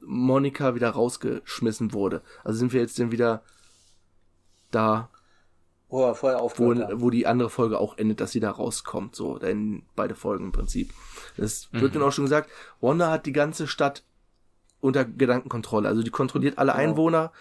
[0.00, 2.22] Monika wieder rausgeschmissen wurde.
[2.44, 3.42] Also sind wir jetzt dann wieder
[4.70, 5.10] da,
[5.88, 7.00] Wo er vorher wo, aufgehört hat.
[7.00, 10.52] wo die andere Folge auch endet, dass sie da rauskommt, so, denn beide Folgen im
[10.52, 10.92] Prinzip.
[11.36, 14.02] Das wird dann auch schon gesagt, Wanda hat die ganze Stadt
[14.80, 17.32] unter Gedankenkontrolle, also die kontrolliert alle Einwohner,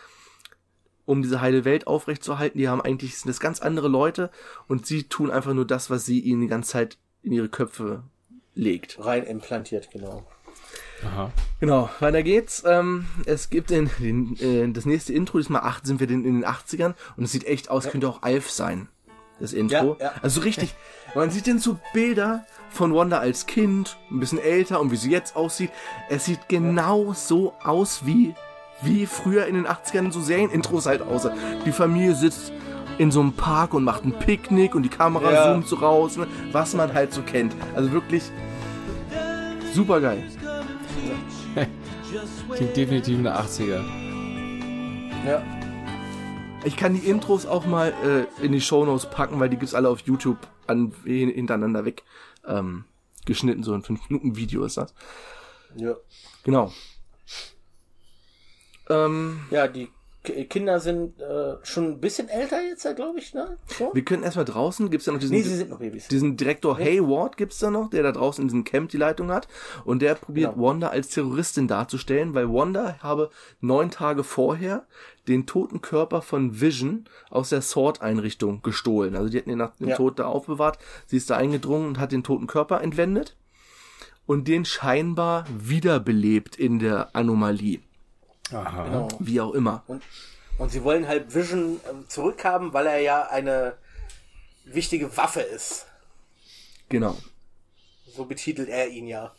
[1.05, 2.57] um diese heile Welt aufrechtzuerhalten.
[2.57, 4.29] Die haben eigentlich, sind das ganz andere Leute
[4.67, 8.03] und sie tun einfach nur das, was sie ihnen die ganze Zeit in ihre Köpfe
[8.53, 8.97] legt.
[9.03, 10.25] Rein implantiert, genau.
[11.05, 11.31] Aha.
[11.59, 12.63] Genau, weiter geht's.
[12.65, 16.41] Ähm, es gibt in, den, äh, das nächste Intro, diesmal acht sind wir in, in
[16.41, 18.87] den 80ern und es sieht echt aus, könnte auch Alf sein.
[19.39, 19.97] Das Intro.
[19.99, 20.11] Ja, ja.
[20.21, 20.73] Also so richtig,
[21.13, 25.11] man sieht denn so Bilder von Wanda als Kind, ein bisschen älter und wie sie
[25.11, 25.71] jetzt aussieht.
[26.09, 28.33] Es sieht genau so aus wie,
[28.81, 31.33] wie früher in den 80ern so Serienintros halt aussah.
[31.65, 32.51] Die Familie sitzt
[32.97, 35.43] in so einem Park und macht ein Picknick und die Kamera Ja.
[35.53, 36.27] zoomt so raus, ne?
[36.53, 37.53] was man halt so kennt.
[37.75, 38.23] Also wirklich
[39.73, 40.23] super geil.
[42.53, 43.81] Klingt definitiv eine 80er.
[45.27, 45.43] Ja.
[46.63, 49.89] Ich kann die Intros auch mal äh, in die Shownotes packen, weil die gibt's alle
[49.89, 50.37] auf YouTube
[50.67, 52.03] an, hin- hintereinander weg
[52.47, 52.85] ähm,
[53.25, 53.63] geschnitten.
[53.63, 54.93] So ein 5-Minuten-Video ist das.
[55.75, 55.95] Ja.
[56.43, 56.71] Genau.
[58.89, 59.89] Ähm, Ja, die
[60.25, 63.57] Kinder sind äh, schon ein bisschen älter jetzt, glaube ich, ne?
[63.75, 63.89] Schon?
[63.93, 66.07] wir können erstmal draußen, gibt's ja noch diesen, Nee, sie sind noch Babys.
[66.07, 69.47] diesen Direktor Hayward gibt's da noch, der da draußen in diesem Camp die Leitung hat.
[69.83, 70.67] Und der probiert Genau.
[70.67, 73.29] Wanda als Terroristin darzustellen, weil Wanda habe
[73.61, 74.85] neun Tage vorher
[75.27, 79.15] den toten Körper von Vision aus der Sword-Einrichtung gestohlen.
[79.15, 79.95] Also die hatten ihn nach dem Ja.
[79.95, 80.77] Tod da aufbewahrt.
[81.07, 83.35] Sie ist da eingedrungen und hat den toten Körper entwendet
[84.27, 87.79] und den scheinbar wiederbelebt in der Anomalie.
[88.51, 88.83] Aha.
[88.85, 89.07] Genau.
[89.19, 89.83] Wie auch immer.
[89.87, 90.03] Und,
[90.57, 93.73] und sie wollen halt Vision ähm, zurückhaben, weil er ja eine
[94.65, 95.85] wichtige Waffe ist.
[96.89, 97.17] Genau.
[98.15, 99.33] So betitelt er ihn ja.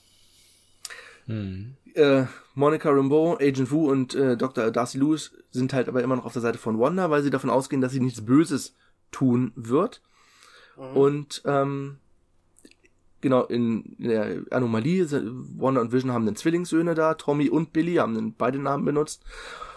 [1.97, 4.71] äh, Monica Rambeau, Agent Wu und äh, Dr.
[4.71, 7.51] Darcy Lewis sind halt aber immer noch auf der Seite von Wanda, weil sie davon
[7.51, 8.75] ausgehen, dass sie nichts Böses
[9.11, 10.03] tun wird.
[10.95, 11.99] Und ähm,
[13.27, 15.05] genau, in, in der Anomalie,
[15.59, 19.25] Wanda und Vision haben dann Zwillingssöhne da, Tommy und Billy haben dann beide Namen benutzt.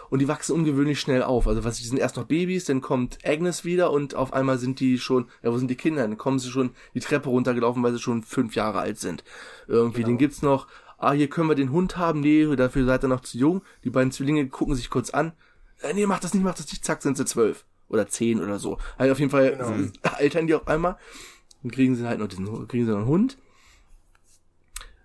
[0.08, 1.48] Und die wachsen ungewöhnlich schnell auf.
[1.48, 4.78] Also was, die sind erst noch Babys, dann kommt Agnes wieder und auf einmal sind
[4.78, 6.02] die schon, ja, wo sind die Kinder?
[6.02, 9.24] Dann kommen sie schon die Treppe runtergelaufen, weil sie schon fünf Jahre alt sind.
[9.66, 13.08] Irgendwie, den gibt's noch, ah, hier können wir den Hund haben, nee, dafür seid ihr
[13.08, 13.62] noch zu jung.
[13.82, 15.32] Die beiden Zwillinge gucken sich kurz an,
[15.82, 17.64] äh, nee, mach das nicht, mach das nicht, zack, sind sie zwölf.
[17.88, 18.78] Oder zehn oder so.
[18.96, 20.96] Halt auf jeden Fall altern die auf einmal.
[21.62, 23.38] Dann kriegen sie halt noch diesen, kriegen sie noch einen Hund.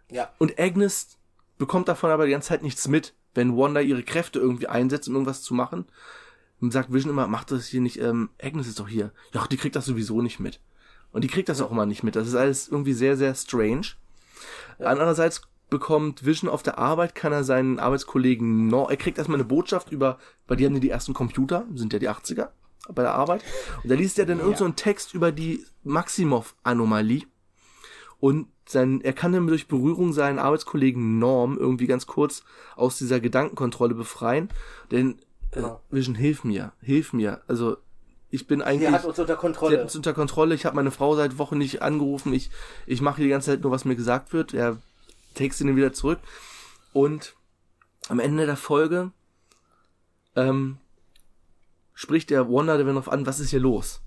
[0.10, 0.32] Ja.
[0.38, 1.18] Und Agnes
[1.58, 5.15] bekommt davon aber die ganze Zeit nichts mit, wenn Wanda ihre Kräfte irgendwie einsetzt, um
[5.15, 5.86] irgendwas zu machen.
[6.62, 9.12] Und sagt Vision immer, mach das hier nicht, ähm, Agnes ist doch hier.
[9.34, 10.62] Ja, die kriegt das sowieso nicht mit.
[11.12, 12.15] Und die kriegt das auch immer nicht mit.
[12.15, 13.88] Das ist alles irgendwie sehr, sehr strange.
[14.80, 19.48] Andererseits bekommt Vision auf der Arbeit, kann er seinen Arbeitskollegen noch, er kriegt erstmal eine
[19.48, 22.50] Botschaft über, weil die haben ja die ersten Computer, sind ja die 80er
[22.93, 23.43] bei der Arbeit.
[23.84, 27.24] Und da liest er dann irgend so einen Text über die Maximov-Anomalie.
[28.19, 32.43] Und sein, er kann dann durch Berührung seinen Arbeitskollegen Norm irgendwie ganz kurz
[32.76, 34.50] aus dieser Gedankenkontrolle befreien.
[34.91, 35.19] Denn
[35.52, 35.82] äh, Genau.
[35.89, 37.41] Vision, hilf mir, hilf mir.
[37.48, 37.78] Also
[38.30, 38.89] ich bin eigentlich.
[38.89, 39.82] Sie hat uns unter Sie hat Kontrolle.
[39.82, 40.56] uns unter Kontrolle.
[40.56, 42.34] Ich habe meine Frau seit Wochen nicht angerufen.
[42.34, 42.50] Ich,
[42.86, 44.54] ich mache die ganze Zeit nur, was mir gesagt wird.
[44.54, 44.78] Er
[45.36, 46.19] textet ihn wieder zurück.
[46.91, 47.36] Und
[48.10, 49.12] am Ende der Folge
[50.36, 50.78] ähm,
[51.96, 54.02] spricht der Wanda darauf an, was ist hier los?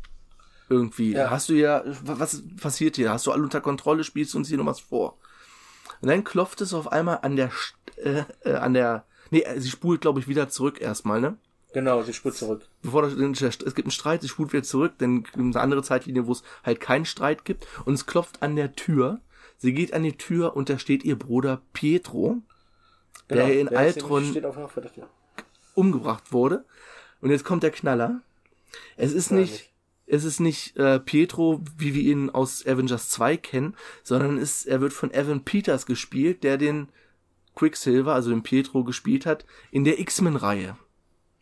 [0.68, 1.12] Irgendwie.
[1.12, 1.30] Ja.
[1.30, 3.10] Hast du ja, was passiert hier?
[3.10, 4.04] Hast du alle unter Kontrolle?
[4.04, 5.18] Spielst du uns hier noch was vor?
[6.00, 9.58] Und dann klopft es auf einmal an der, St- äh, äh, an der, nee, äh,
[9.60, 11.38] sie spult, glaube ich, wieder zurück erstmal, ne?
[11.72, 12.66] Genau, sie spurt zurück.
[12.82, 15.82] bevor das, es gibt einen Streit, sie spult wieder zurück, dann gibt es eine andere
[15.82, 19.20] Zeitlinie, wo es halt keinen Streit gibt und es klopft an der Tür.
[19.58, 22.38] Sie geht an die Tür und da steht ihr Bruder Pietro,
[23.28, 25.08] der in Genau, Altron Fall vor der Tür.
[25.74, 26.64] umgebracht wurde.
[27.20, 28.20] Und jetzt kommt der Knaller.
[28.96, 29.70] Es ist nicht, nicht.
[30.06, 34.80] es ist nicht äh, Pietro, wie wir ihn aus Avengers 2 kennen, sondern ist, er
[34.80, 36.88] wird von Evan Peters gespielt, der den
[37.54, 40.76] Quicksilver, also den Pietro gespielt hat, in der X-Men-Reihe.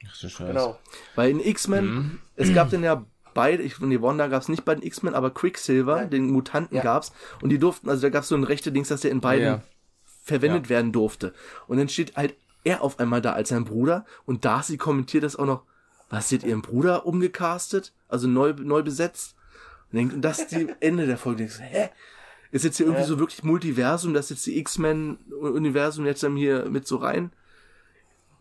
[0.08, 0.46] Ach du Scheiße.
[0.52, 0.78] Genau.
[1.14, 4.82] Weil in X-Men, es gab dann ja beide, ich nee, Wanda gab's nicht bei den
[4.82, 6.10] X-Men, aber Quicksilver, Nein.
[6.10, 6.82] den Mutanten Ja.
[6.82, 7.12] gab's
[7.42, 9.62] und die durften, also da gab's so ein rechte Dings, dass der in beiden Ja.
[10.22, 10.70] verwendet Ja.
[10.70, 11.34] werden durfte.
[11.66, 12.34] Und dann steht halt
[12.66, 15.62] er auf einmal da als sein Bruder und Darcy kommentiert das auch noch,
[16.10, 19.34] was seht ihren Bruder umgecastet, also neu, neu besetzt?
[19.92, 21.38] Und das ist die Ende der Folge.
[21.38, 21.88] Denkst, hä?
[22.52, 23.08] Ist jetzt hier irgendwie Ja.
[23.08, 27.32] so wirklich Multiversum, dass jetzt die X-Men-Universum jetzt dann hier mit so rein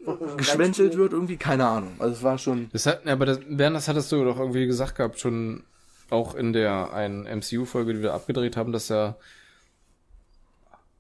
[0.38, 1.38] geschwänzelt wird irgendwie?
[1.38, 1.96] Keine Ahnung.
[2.00, 2.70] Also es war schon.
[2.72, 5.64] Das hat, ja, aber das, Bernd, das hattest du doch irgendwie gesagt gehabt, schon
[6.10, 8.88] auch in der einen MCU-Folge, die wir abgedreht haben, dass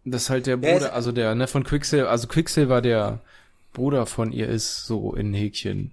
[0.06, 3.20] er dass halt der Ja, Bruder, es- also der, ne, von Quicksilver, also Quicksilver der
[3.74, 5.91] Bruder von ihr ist, so in Häkchen.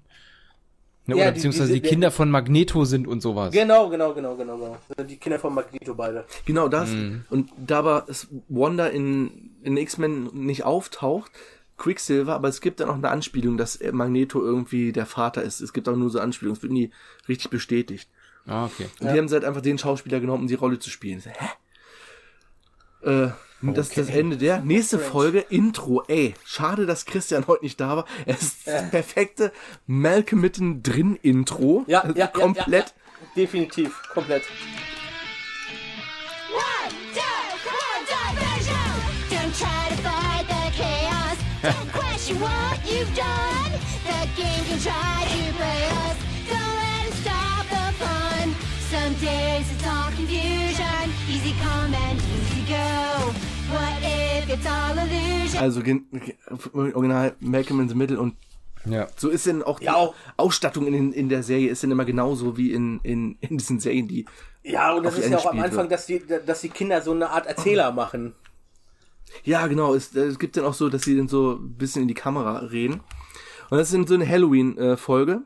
[1.07, 3.53] Ne, Ja, oder die- beziehungsweise die- die, Kinder von Magneto sind und sowas.
[3.53, 4.77] Genau, genau, genau, genau, genau.
[4.89, 6.25] Das sind Die Kinder von Magneto beide.
[6.47, 6.91] Genau das.
[6.91, 7.25] Mhm.
[7.29, 11.33] Und da aber es Wanda in, in X-Men nicht auftaucht,
[11.77, 15.61] Quicksilver, aber es gibt dann auch eine Anspielung, dass Magneto irgendwie der Vater ist.
[15.61, 16.91] Es gibt auch nur so Anspielungen, es wird nie
[17.29, 18.09] richtig bestätigt.
[18.47, 18.87] Ah, okay.
[19.01, 21.19] Und die haben sie halt einfach den Schauspieler genommen, um die Rolle zu spielen.
[21.19, 21.47] Ich so, Hä?
[23.05, 23.29] Äh,
[23.63, 24.61] das ist das Ende der.
[24.61, 26.03] Nächste Folge, Intro.
[26.09, 28.05] Ey, schade, dass Christian heute nicht da war.
[28.27, 29.53] Es ist das perfekte
[29.87, 31.85] Malcolm mittendrin Intro.
[31.87, 32.71] Ja, Also ja, komplett.
[32.71, 32.85] Ja, ja,
[33.21, 33.27] ja.
[33.37, 34.43] Definitiv, komplett.
[36.51, 37.21] One, two,
[37.65, 38.93] come on, diversion!
[39.31, 41.39] Don't try to fight the chaos.
[41.63, 43.73] Don't question what you've done.
[44.05, 46.17] The game can try to play us.
[46.51, 48.55] Don't let it stop the fun.
[48.91, 51.13] Some days it's all confusion.
[51.31, 51.93] Easy come
[55.59, 55.81] Also
[56.73, 58.35] original Malcolm in the Middle und
[58.85, 59.07] Ja.
[59.17, 62.05] so ist denn auch die Ja, auch- Ausstattung in, in der Serie ist dann immer
[62.05, 64.27] genauso wie in, in, in diesen Serien, die
[64.65, 67.31] Ja, und das ist ja auch am Anfang, dass die, dass die Kinder so eine
[67.31, 68.35] Art Erzähler machen.
[69.45, 69.95] Ja, genau.
[69.95, 72.59] Es, es gibt dann auch so, dass sie dann so ein bisschen in die Kamera
[72.59, 73.01] reden.
[73.71, 75.43] Und das ist so eine Halloween-Folge.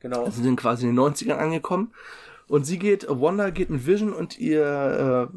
[0.00, 0.24] Genau.
[0.24, 1.92] Also sind quasi in den 90ern angekommen.
[2.48, 5.36] Und sie geht, Wanda geht mit Vision und ihr äh,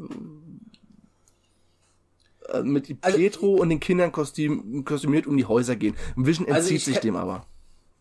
[2.62, 5.94] mit Also- Pietro und den Kindern kostüm, kostümiert um die Häuser gehen.
[6.16, 7.44] Vision entzieht Also ich sich kann- dem aber.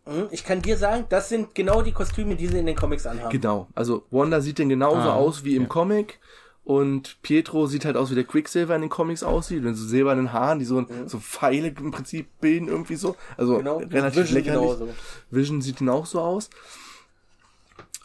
[0.06, 3.06] Hm, Ich kann dir sagen, das sind genau die Kostüme, die sie in den Comics
[3.06, 3.30] anhaben.
[3.30, 3.68] Genau.
[3.76, 6.20] Also Wanda sieht dann genauso Ah, aus wie im Comic.
[6.64, 10.34] Und Pietro sieht halt aus, wie der Quicksilver in den Comics aussieht, mit so silbernen
[10.34, 13.16] Haaren, die so, so Pfeile im Prinzip bilden irgendwie so.
[13.38, 13.58] Also Mhm.
[13.60, 13.78] Genau.
[13.78, 14.46] relativ Vision lächerlich.
[14.62, 14.88] genauso.
[15.32, 16.50] Vision sieht ihn auch so aus.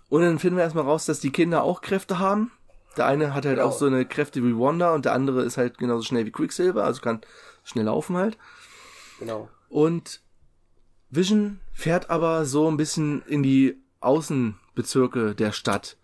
[0.08, 2.50] Und dann finden wir erstmal raus, dass die Kinder auch Kräfte haben.
[2.96, 3.68] Der eine hat halt Genau.
[3.68, 6.84] auch so eine Kräfte wie Wanda und der andere ist halt genauso schnell wie Quicksilver,
[6.84, 7.20] also kann
[7.64, 8.36] schnell laufen halt.
[9.18, 9.48] Genau.
[9.68, 10.20] Und
[11.10, 15.96] Vision fährt aber so ein bisschen in die Außenbezirke der Stadt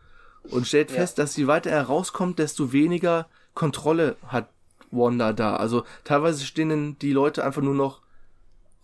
[0.50, 0.96] und stellt Ja.
[0.96, 4.48] fest, dass je weiter er rauskommt, desto weniger Kontrolle hat
[4.90, 5.56] Wanda da.
[5.56, 8.00] Also teilweise stehen die Leute einfach nur noch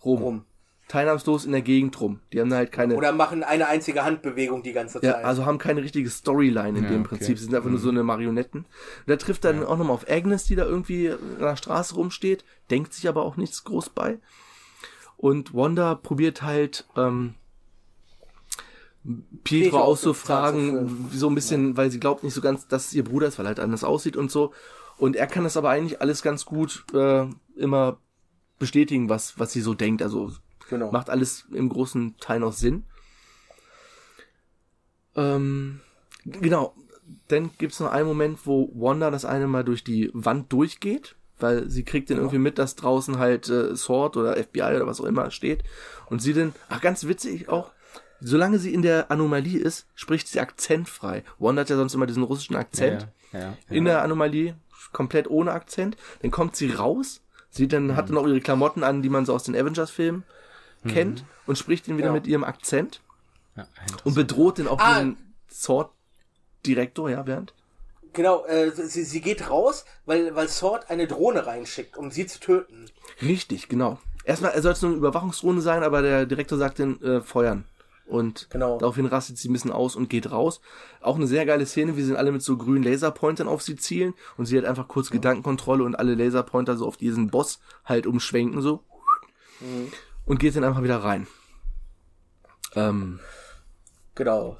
[0.03, 0.21] rum.
[0.21, 0.45] Rum.
[0.87, 2.19] Teilnahmslos in der Gegend rum.
[2.31, 2.95] Die haben da halt keine.
[2.95, 5.25] Oder machen eine einzige Handbewegung die ganze ja, Zeit.
[5.25, 7.09] also haben keine richtige Storyline in Ja, dem okay.
[7.09, 7.37] Prinzip.
[7.39, 8.61] Sie sind einfach nur so eine Marionetten.
[8.61, 8.67] Und
[9.07, 12.93] da trifft dann auch nochmal auf Agnes, die da irgendwie an der Straße rumsteht, denkt
[12.93, 14.19] sich aber auch nichts groß bei.
[15.17, 17.33] Und Wanda probiert halt ähm,
[19.43, 23.27] Pietro auszufragen, so ein bisschen, weil sie glaubt nicht so ganz, dass es ihr Bruder
[23.27, 24.53] ist, weil er halt anders aussieht und so.
[24.97, 27.97] Und er kann das aber eigentlich alles ganz gut äh, immer
[28.59, 30.01] bestätigen, was, was sie so denkt.
[30.01, 30.31] Also
[30.69, 30.91] genau.
[30.91, 32.83] Macht alles im großen Teil noch Sinn.
[35.15, 35.81] Ähm,
[36.25, 36.75] genau.
[37.27, 41.69] Dann gibt's noch einen Moment, wo Wanda das eine Mal durch die Wand durchgeht, weil
[41.69, 45.05] sie kriegt dann irgendwie mit, dass draußen halt äh, Sword oder FBI oder was auch
[45.05, 45.63] immer steht.
[46.09, 47.71] Und sie dann, ach ganz witzig auch,
[48.19, 51.23] solange sie in der Anomalie ist, spricht sie akzentfrei.
[51.37, 53.57] Wanda hat ja sonst immer diesen russischen Akzent Ja, ja, ja.
[53.69, 54.55] in der Anomalie,
[54.91, 55.97] komplett ohne Akzent.
[56.21, 59.33] Dann kommt sie raus, sie dann hat dann auch ihre Klamotten an, die man so
[59.33, 60.23] aus den Avengers-Filmen
[60.85, 62.13] kennt und spricht ihn wieder Ja.
[62.13, 63.01] mit ihrem Akzent
[63.55, 63.67] ja
[64.03, 64.99] und bedroht den auch Ah.
[64.99, 65.17] den
[65.51, 67.53] Sword-Direktor, ja, Bernd?
[68.13, 72.39] Genau, äh, sie, sie geht raus, weil, weil Sword eine Drohne reinschickt, um sie zu
[72.39, 72.85] töten.
[73.21, 73.99] Richtig, genau.
[74.23, 77.65] Erstmal soll es nur eine Überwachungsdrohne sein, aber der Direktor sagt dann, äh, feuern.
[78.07, 78.77] Und Genau.
[78.77, 80.61] daraufhin rastet sie ein bisschen aus und geht raus.
[81.01, 84.13] Auch eine sehr geile Szene, wie sie alle mit so grünen Laserpointern auf sie zielen
[84.37, 88.61] und sie hat einfach kurz Gedankenkontrolle und alle Laserpointer so auf diesen Boss halt umschwenken
[88.61, 88.83] so.
[89.59, 89.91] Mhm.
[90.25, 91.27] Und geht dann einfach wieder rein.
[92.75, 93.19] Ähm,
[94.15, 94.57] Genau.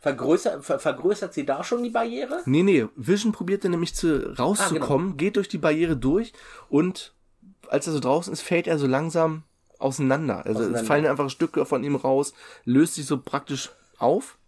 [0.00, 2.40] Vergrößert, ver, vergrößert sie da schon die Barriere?
[2.46, 6.32] nee, nee, Vision probiert dann nämlich zu, rauszukommen, geht durch die Barriere durch
[6.70, 7.12] und
[7.68, 9.42] als er so draußen ist, fällt er so langsam
[9.78, 10.38] auseinander.
[10.46, 10.80] Also Auseinander.
[10.80, 12.32] es fallen einfach Stücke von ihm raus,
[12.64, 14.38] löst sich so praktisch auf.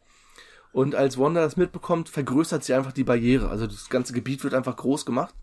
[0.73, 3.51] Und als Wanda das mitbekommt, vergrößert sie einfach die Barriere.
[3.51, 5.35] Also das ganze Gebiet wird einfach groß gemacht.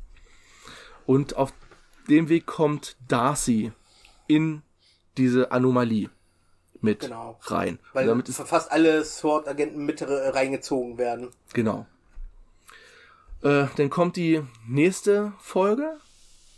[1.06, 1.54] Und auf
[2.10, 3.72] dem Weg kommt Darcy
[4.30, 4.62] in
[5.18, 6.10] diese Anomalie
[6.80, 7.38] mit Genau.
[7.44, 7.80] rein.
[7.92, 11.32] Weil Und damit ist fast alle SWORD-Agenten mit reingezogen werden.
[11.54, 11.86] Genau.
[13.42, 15.98] Äh, dann kommt die nächste Folge.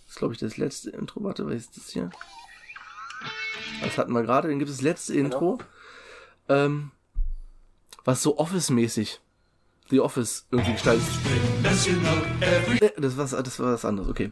[0.05, 1.23] Das ist, glaube ich, das letzte Intro.
[1.23, 2.09] Warte, was ist das hier?
[3.81, 4.49] Das hatten wir gerade.
[4.49, 5.57] Dann gibt es das letzte Intro.
[6.49, 6.91] Ähm,
[8.03, 9.21] was so Office-mäßig.
[9.91, 11.03] The Office irgendwie gestaltet.
[11.63, 14.31] Äh, Das war, das war was anderes, okay.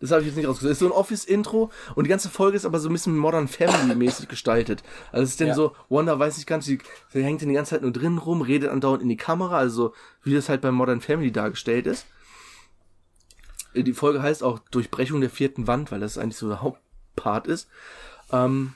[0.00, 0.70] Das habe ich jetzt nicht rausgesucht.
[0.70, 3.48] Das ist so ein Office-Intro und die ganze Folge ist aber so ein bisschen Modern
[3.48, 4.82] Family-mäßig gestaltet.
[5.12, 5.54] Also es ist dann Ja.
[5.54, 6.78] so, Wanda weiß nicht ganz, sie,
[7.12, 9.94] sie hängt dann die ganze Zeit nur drin rum, redet andauernd in die Kamera, also
[10.22, 12.06] wie das halt bei Modern Family dargestellt ist.
[13.74, 17.68] Die Folge heißt auch Durchbrechung der vierten Wand, weil das eigentlich so der Hauptpart ist.
[18.32, 18.74] Ähm,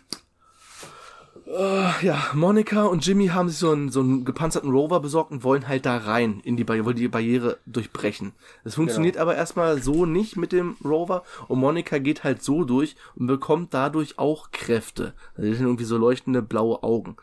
[1.52, 5.44] äh, ja, Monika und Jimmy haben sich so einen, so einen gepanzerten Rover besorgt und
[5.44, 8.32] wollen halt da rein in die Barriere, wollen die Barriere durchbrechen.
[8.64, 12.96] Das funktioniert aber erstmal so nicht mit dem Rover und Monika geht halt so durch
[13.14, 15.12] und bekommt dadurch auch Kräfte.
[15.36, 17.16] Also die sind irgendwie so leuchtende blaue Augen.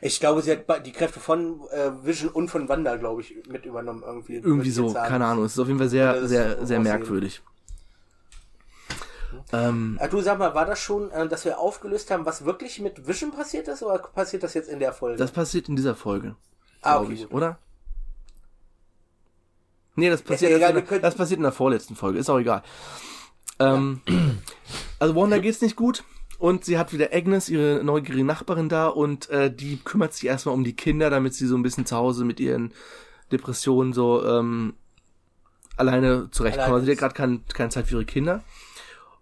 [0.00, 3.64] Ich glaube, sie hat die Kräfte von äh, Vision und von Wanda, glaube ich, mit
[3.64, 4.36] übernommen irgendwie.
[4.36, 5.44] Irgendwie so, keine Ahnung.
[5.44, 7.40] Es ist auf jeden Fall sehr, das sehr, sehr merkwürdig.
[9.52, 12.80] Ähm, Ah, du sag mal, war das schon, äh, dass wir aufgelöst haben, was wirklich
[12.80, 15.16] mit Vision passiert ist, oder passiert das jetzt in der Folge?
[15.18, 16.36] das passiert in dieser Folge,
[16.82, 17.32] Ah, okay, ich, gut.
[17.32, 17.58] oder?
[19.96, 22.38] Nee, das passiert, ja egal, das, können- das passiert in der vorletzten Folge, ist auch
[22.38, 22.62] egal.
[23.58, 24.00] Ähm,
[25.00, 26.04] Also Wanda geht's nicht gut
[26.38, 30.54] und sie hat wieder Agnes, ihre neugierige Nachbarin da und äh, die kümmert sich erstmal
[30.54, 32.72] um die Kinder, damit sie so ein bisschen zu Hause mit ihren
[33.32, 34.74] Depressionen so ähm,
[35.76, 36.64] alleine zurechtkommen.
[36.66, 38.42] Alleine Also die hat gerade kein, keine Zeit für ihre Kinder.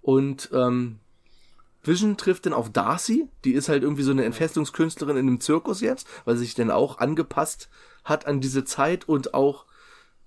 [0.07, 1.01] Und ähm,
[1.83, 5.81] Vision trifft dann auf Darcy, die ist halt irgendwie so eine Entfestungskünstlerin in einem Zirkus
[5.81, 7.69] jetzt, weil sie sich dann auch angepasst
[8.05, 9.64] hat an diese Zeit und auch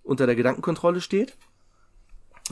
[0.03, 1.37] unter der Gedankenkontrolle steht.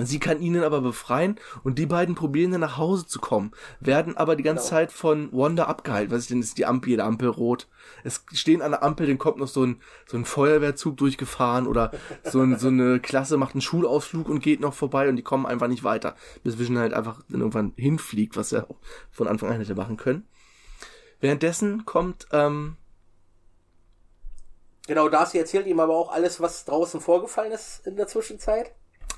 [0.06, 4.16] Sie kann ihnen aber befreien und die beiden probieren dann nach Hause zu kommen, werden
[4.16, 4.70] aber die ganze Genau.
[4.70, 6.12] Zeit von Wanda abgehalten.
[6.12, 7.68] Was ist denn, ist die Ampel, jede Ampel rot.
[8.04, 11.92] Es stehen an der Ampel, dann kommt noch so ein, so ein Feuerwehrzug durchgefahren oder
[12.24, 15.46] so, ein, so eine Klasse macht einen Schulausflug und geht noch vorbei und die kommen
[15.46, 16.16] einfach nicht weiter.
[16.44, 18.78] Bis Vision halt einfach dann irgendwann hinfliegt, was er auch
[19.10, 20.28] von Anfang an hätte machen können.
[21.20, 22.78] Währenddessen kommt, ähm,
[24.88, 28.72] Genau, Darcy erzählt ihm aber auch alles, was draußen vorgefallen ist in der Zwischenzeit.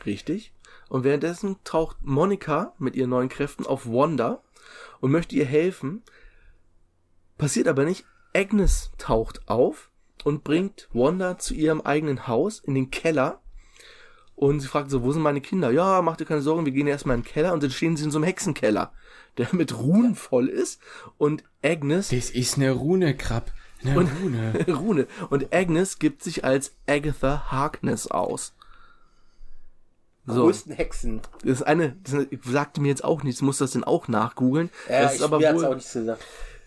[0.06, 0.52] Richtig.
[0.90, 4.42] Und währenddessen taucht Monika mit ihren neuen Kräften auf Wanda
[5.00, 6.04] und möchte ihr helfen.
[7.38, 8.06] Passiert aber nicht.
[8.34, 9.90] Agnes taucht auf
[10.24, 13.42] und bringt Wanda zu ihrem eigenen Haus in den Keller.
[14.36, 15.70] Und sie fragt so, wo sind meine Kinder?
[15.72, 17.54] Ja, mach dir keine Sorgen, wir gehen erstmal in den Keller.
[17.54, 18.94] Und dann stehen sie in so einem Hexenkeller,
[19.38, 20.82] der mit Runen voll ist.
[21.18, 23.52] Und Agnes Das ist eine Rune, Krab.
[23.84, 24.66] Eine Rune.
[24.68, 25.08] Rune.
[25.30, 28.54] Und Agnes gibt sich als Agatha Harkness aus.
[30.30, 30.44] So.
[30.44, 31.22] Größten Hexen.
[31.44, 34.70] Das ist eine, das sagte mir jetzt auch nichts, muss das denn auch nachgoogeln.
[34.88, 36.24] Ja, das ist ich, aber mir hat's auch wohl, nichts gesagt.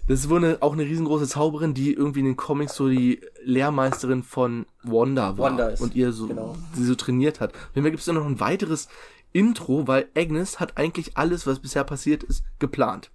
[0.09, 3.21] das ist wohl eine, auch eine riesengroße Zauberin, die irgendwie in den Comics so die
[3.45, 5.51] Lehrmeisterin von Wanda war.
[5.51, 6.57] Wanda ist, und ihr so, genau.
[6.75, 7.55] sie so trainiert hat.
[7.55, 8.89] Auf jeden Fall gibt es da noch ein weiteres
[9.33, 13.11] Intro, weil Agnes hat eigentlich alles, was bisher passiert ist, geplant.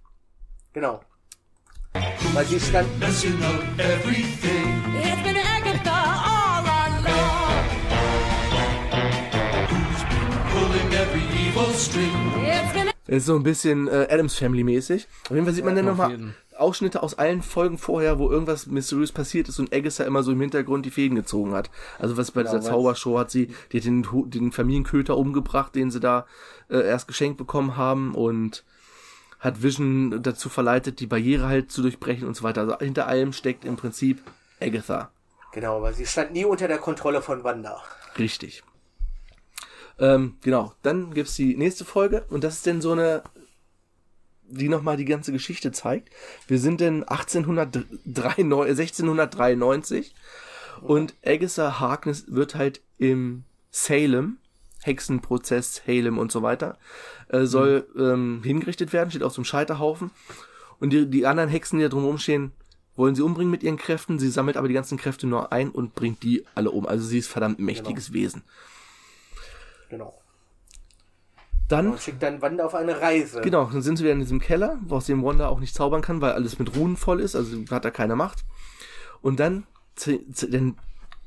[0.72, 1.00] Genau.
[2.34, 2.88] Weil sie stand,
[13.06, 15.06] ist so ein bisschen äh, Adams Family mäßig.
[15.24, 16.34] Auf jeden Fall sieht man dann auf nochmal.
[16.56, 20.40] Ausschnitte aus allen Folgen vorher, wo irgendwas mysteriös passiert ist und Agatha immer so im
[20.40, 21.70] Hintergrund die Fäden gezogen hat.
[22.00, 25.90] Also was bei dieser weil's- Zaubershow hat sie, die hat den, den Familienköter umgebracht, den
[25.92, 26.26] sie da
[26.68, 28.64] äh, erst geschenkt bekommen haben und
[29.38, 32.62] hat Vision dazu verleitet, die Barriere halt zu durchbrechen und so weiter.
[32.62, 34.20] Also hinter allem steckt im Prinzip
[34.60, 35.10] Agatha.
[35.52, 37.80] genau, weil sie stand nie unter der Kontrolle von Wanda.
[38.18, 38.64] Richtig.
[39.98, 43.22] Ähm, genau, dann gibt's die nächste Folge und das ist denn so eine,
[44.48, 46.10] die nochmal die ganze Geschichte zeigt.
[46.46, 50.14] Wir sind in 1893, 1693
[50.82, 54.38] und Agatha Harkness wird halt im Salem,
[54.82, 56.78] Hexenprozess, Salem und so weiter,
[57.28, 60.12] äh, soll ähm, hingerichtet werden, steht auf so einem Scheiterhaufen
[60.78, 62.52] und die, die anderen Hexen, die da drumherum stehen,
[62.96, 64.18] wollen sie umbringen mit ihren Kräften.
[64.18, 66.86] Sie sammelt aber die ganzen Kräfte nur ein und bringt die alle um.
[66.86, 68.42] Also sie ist verdammt mächtiges Wesen.
[69.88, 70.20] Genau.
[71.68, 73.42] Dann Und schickt dann Wanda auf eine Reise.
[73.42, 76.20] Genau, dann sind sie wieder in diesem Keller, aus dem Wanda auch nicht zaubern kann,
[76.22, 78.44] weil alles mit Runen voll ist, also hat er keine Macht.
[79.20, 79.66] Und dann,
[80.50, 80.76] dann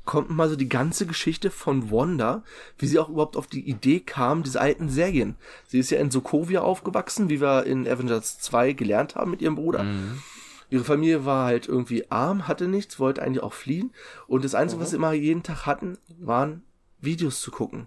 [0.04, 2.42] kommt mal so die ganze Geschichte von Wanda,
[2.76, 5.36] wie sie auch überhaupt auf die Idee kam, diese alten Serien.
[5.68, 9.54] Sie ist ja in Sokovia aufgewachsen, wie wir in Avengers 2 gelernt haben mit ihrem
[9.54, 9.86] Bruder.
[10.70, 13.92] Ihre Familie war halt irgendwie arm, hatte nichts, wollte eigentlich auch fliehen.
[14.26, 16.62] Und das Einzige, was sie immer jeden Tag hatten, waren
[17.00, 17.86] Videos zu gucken.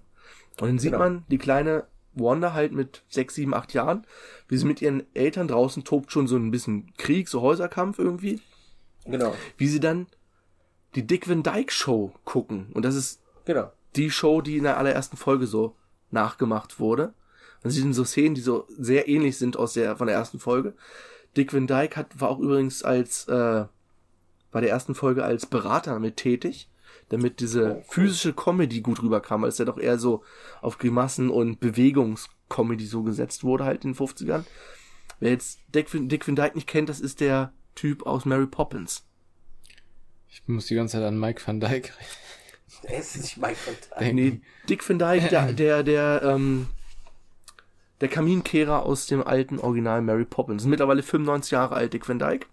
[0.60, 1.04] Und dann sieht Genau.
[1.04, 4.06] man die kleine Wanda halt mit sechs, sieben, acht Jahren,
[4.48, 8.40] wie sie mit ihren Eltern draußen tobt schon so ein bisschen Krieg, so Häuserkampf irgendwie,
[9.06, 10.08] Genau, wie sie dann
[10.96, 12.68] die Dick Van Dyke Show gucken.
[12.74, 13.72] Und das ist genau.
[13.96, 15.76] die Show, die in der allerersten Folge so
[16.10, 17.14] nachgemacht wurde.
[17.64, 20.40] Und sie sind so Szenen, die so sehr ähnlich sind aus der, von der ersten
[20.40, 20.74] Folge.
[21.36, 23.66] Dick Van Dyke hat, war auch übrigens als, äh,
[24.52, 26.70] bei der ersten Folge als Berater mit tätig,
[27.10, 30.24] damit diese physische Comedy gut rüberkam, als der doch eher so
[30.62, 34.44] auf Grimassen und Bewegungscomedy so gesetzt wurde halt in den 50ern.
[35.20, 38.48] Wer jetzt Dick Van, Dick Van Dyke nicht kennt, das ist der Typ aus Mary
[38.48, 39.06] Poppins.
[40.30, 41.92] Ich muss die ganze Zeit an Mike van Dyke
[42.84, 44.00] Der ist nicht mein Kontakt.
[44.02, 44.16] denken.
[44.16, 46.68] Nee, Dick Van Dyke, der, der, der, ähm,
[48.02, 50.66] der Kaminkehrer aus dem alten Original Mary Poppins.
[50.66, 52.48] Mittlerweile 95 Jahre alt, Dick Van Dyke.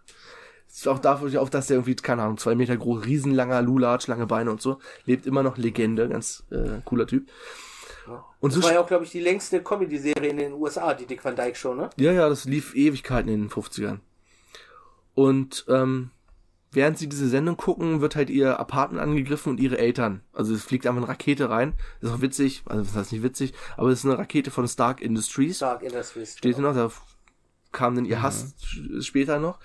[0.73, 4.27] Ist auch dafür, auch dass der irgendwie, keine Ahnung, zwei Meter groß, riesenlanger Lulatsch, lange
[4.27, 4.79] Beine und so.
[5.05, 7.29] Lebt immer noch Legende, ganz äh, cooler Typ.
[8.41, 11.07] Und Das so, war ja auch, glaube ich, die längste Comedy-Serie in den USA, die
[11.07, 11.91] Dick Van Dyke Show, ne?
[11.97, 13.99] ja, ja, das lief Ewigkeiten in den 50ern.
[15.15, 16.11] Und ähm,
[16.73, 20.23] während sie diese Sendung gucken, wird halt ihr Apartment angegriffen und ihre Eltern.
[20.33, 21.75] Also es fliegt einfach eine Rakete rein.
[22.01, 25.01] ist auch witzig, also das heißt nicht witzig, aber es ist eine Rakete von Stark
[25.01, 25.59] Industries.
[25.59, 26.39] Dark Industries.
[26.39, 26.91] Steht hier noch, da
[27.73, 29.59] kam dann ihr Hass sch- später noch.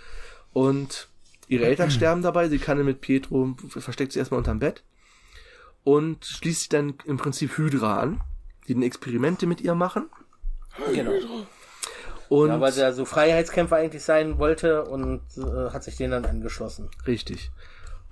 [0.58, 1.08] Und
[1.48, 2.50] ihre Eltern sterben dabei.
[2.50, 4.82] Sie kann mit Pietro, versteckt sie erstmal unterm Bett.
[5.84, 8.22] Und schließt sich dann im Prinzip Hydra an,
[8.68, 10.10] die dann Experimente mit ihr machen.
[10.96, 11.12] Genau.
[12.30, 16.26] Und Ja, weil der so Freiheitskämpfer eigentlich sein wollte und äh, hat sich denen dann
[16.26, 16.90] angeschlossen.
[17.06, 17.52] Richtig.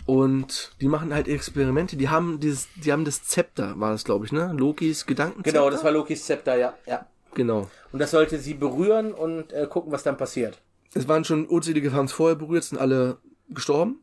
[0.05, 1.97] Und die machen halt Experimente.
[1.97, 4.53] Die haben dieses, die haben das Zepter, war das, glaube ich, ne?
[4.55, 5.51] Lokis Gedankenzepter.
[5.51, 6.75] Genau, das war Lokis Zepter, ja.
[6.85, 7.07] ja.
[7.33, 7.71] Genau.
[7.91, 10.61] Und das sollte sie berühren und äh, gucken, was dann passiert.
[10.95, 13.17] Es waren schon unzählige Fans vorher berührt, sind alle
[13.49, 13.99] gestorben.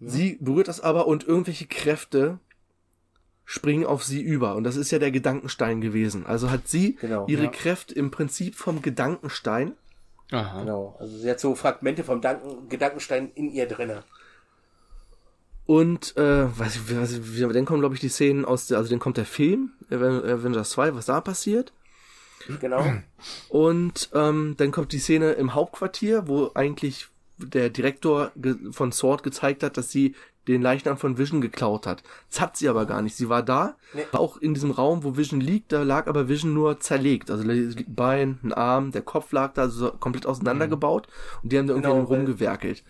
[0.00, 2.38] Sie berührt das aber und irgendwelche Kräfte
[3.46, 4.54] springen auf sie über.
[4.54, 6.24] Und das ist ja der Gedankenstein gewesen.
[6.26, 7.50] Also hat sie Genau, ihre ja.
[7.50, 9.72] Kräfte im Prinzip vom Gedankenstein.
[10.30, 10.60] Aha.
[10.60, 10.96] Genau.
[10.98, 14.04] Also sie hat so Fragmente vom Danken, Gedankenstein in ihr drinne.
[15.66, 18.76] Und äh, weiß ich, weiß ich, wie- dann kommen, glaube ich, die Szenen aus der,
[18.78, 21.72] also dann kommt der Film, Aven- Avengers 2, was da passiert.
[22.60, 22.84] Genau.
[23.48, 28.32] Und ähm, dann kommt die Szene im Hauptquartier, wo eigentlich der Direktor
[28.70, 30.14] von Sword gezeigt hat, dass sie
[30.46, 32.02] den Leichnam von Vision geklaut hat.
[32.30, 33.16] Das hat sie aber gar nicht.
[33.16, 34.02] Sie war da, Nee.
[34.12, 37.30] war auch in diesem Raum, wo Vision liegt, da lag aber Vision nur zerlegt.
[37.30, 41.08] Also ein Bein, ein Arm, der Kopf lag da so komplett auseinandergebaut
[41.42, 42.84] und die haben da irgendwie Genau, rumgewerkelt.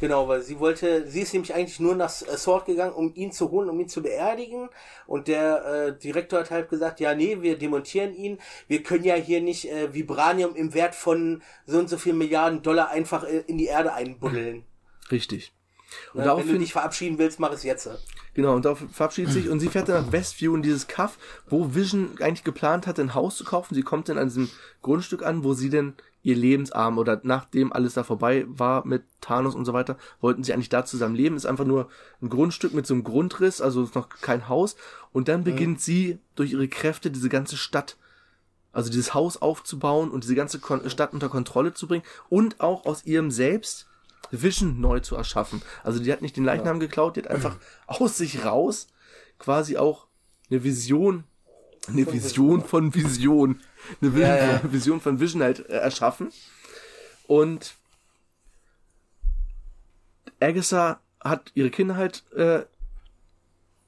[0.00, 3.32] Genau, weil sie wollte, sie ist nämlich eigentlich nur nach äh, Sword gegangen, um ihn
[3.32, 4.68] zu holen, um ihn zu beerdigen.
[5.06, 8.38] Und der äh, Direktor hat halt gesagt, ja, nee, wir demontieren ihn.
[8.68, 12.62] Wir können ja hier nicht äh, Vibranium im Wert von so und so viel Milliarden
[12.62, 14.64] Dollar einfach äh, in die Erde einbuddeln.
[15.10, 15.52] Richtig.
[16.12, 17.88] Und Ja, wenn du dich verabschieden willst, mach es jetzt.
[18.34, 21.16] genau, und darauf verabschiedet sich und sie fährt dann nach Westview in dieses Kaff,
[21.48, 23.74] wo Vision eigentlich geplant hatte, ein Haus zu kaufen.
[23.74, 24.50] Sie kommt dann an diesem
[24.82, 29.54] Grundstück an, wo sie denn ihr Lebensarm oder nachdem alles da vorbei war mit Thanos
[29.54, 31.36] und so weiter, wollten sie eigentlich da zusammen leben.
[31.36, 31.88] Ist einfach nur
[32.20, 34.76] ein Grundstück mit so einem Grundriss, also ist noch kein Haus.
[35.12, 37.96] Und dann beginnt sie durch ihre Kräfte diese ganze Stadt,
[38.72, 42.84] also dieses Haus aufzubauen und diese ganze Kon Stadt unter Kontrolle zu bringen und auch
[42.84, 43.86] aus ihrem Selbst
[44.30, 45.62] Vision neu zu erschaffen.
[45.82, 47.56] Also die hat nicht den Leichnam geklaut, die hat einfach
[47.86, 48.88] aus sich raus
[49.38, 50.06] quasi auch
[50.50, 51.24] eine Vision,
[51.88, 53.60] eine Vision von Vision,
[54.00, 54.60] eine Vi- Ja, ja.
[54.72, 56.28] Vision von Vision halt äh, erschaffen.
[57.26, 57.74] Und
[60.40, 62.64] Agatha hat ihre Kinder halt äh,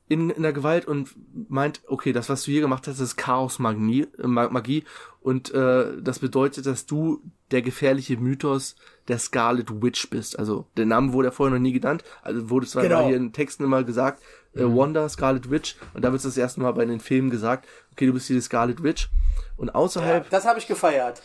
[0.08, 1.14] in, in der Gewalt und
[1.48, 4.84] meint, okay, das, was du hier gemacht hast, ist Chaos-Magie äh, Ma- Magie
[5.20, 7.22] und äh, das bedeutet, dass du
[7.52, 8.74] der gefährliche Mythos
[9.06, 10.36] der Scarlet Witch bist.
[10.38, 13.06] Also der Name wurde ja vorher noch nie genannt, also wurde zwar Genau.
[13.06, 14.20] hier in Texten immer gesagt,
[14.54, 17.66] äh, Wanda, Scarlet Witch und da wird es das erste Mal bei den Filmen gesagt,
[17.92, 19.08] okay, du bist hier die Scarlet Witch
[19.56, 21.22] und außerhalb Das habe ich gefeiert,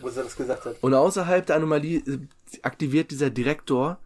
[0.00, 0.76] wo sie das gesagt hat.
[0.80, 2.18] und außerhalb der Anomalie äh,
[2.62, 3.98] aktiviert dieser Direktor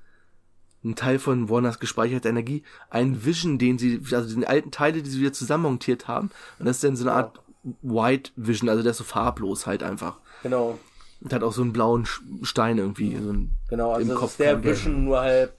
[0.83, 5.11] ein Teil von Warners gespeicherter Energie, ein Vision, den sie, also den alten Teile, die
[5.11, 6.31] sie wieder zusammenmontiert haben.
[6.59, 7.39] Und das ist dann so eine Art
[7.83, 10.17] White Vision, also der ist so farblos halt einfach.
[10.43, 10.79] Genau.
[11.21, 12.07] Und hat auch so einen blauen
[12.41, 13.15] Stein irgendwie.
[13.15, 14.65] So ein, Genau, also im Kopf ist der.
[14.65, 15.53] Vision nur halb.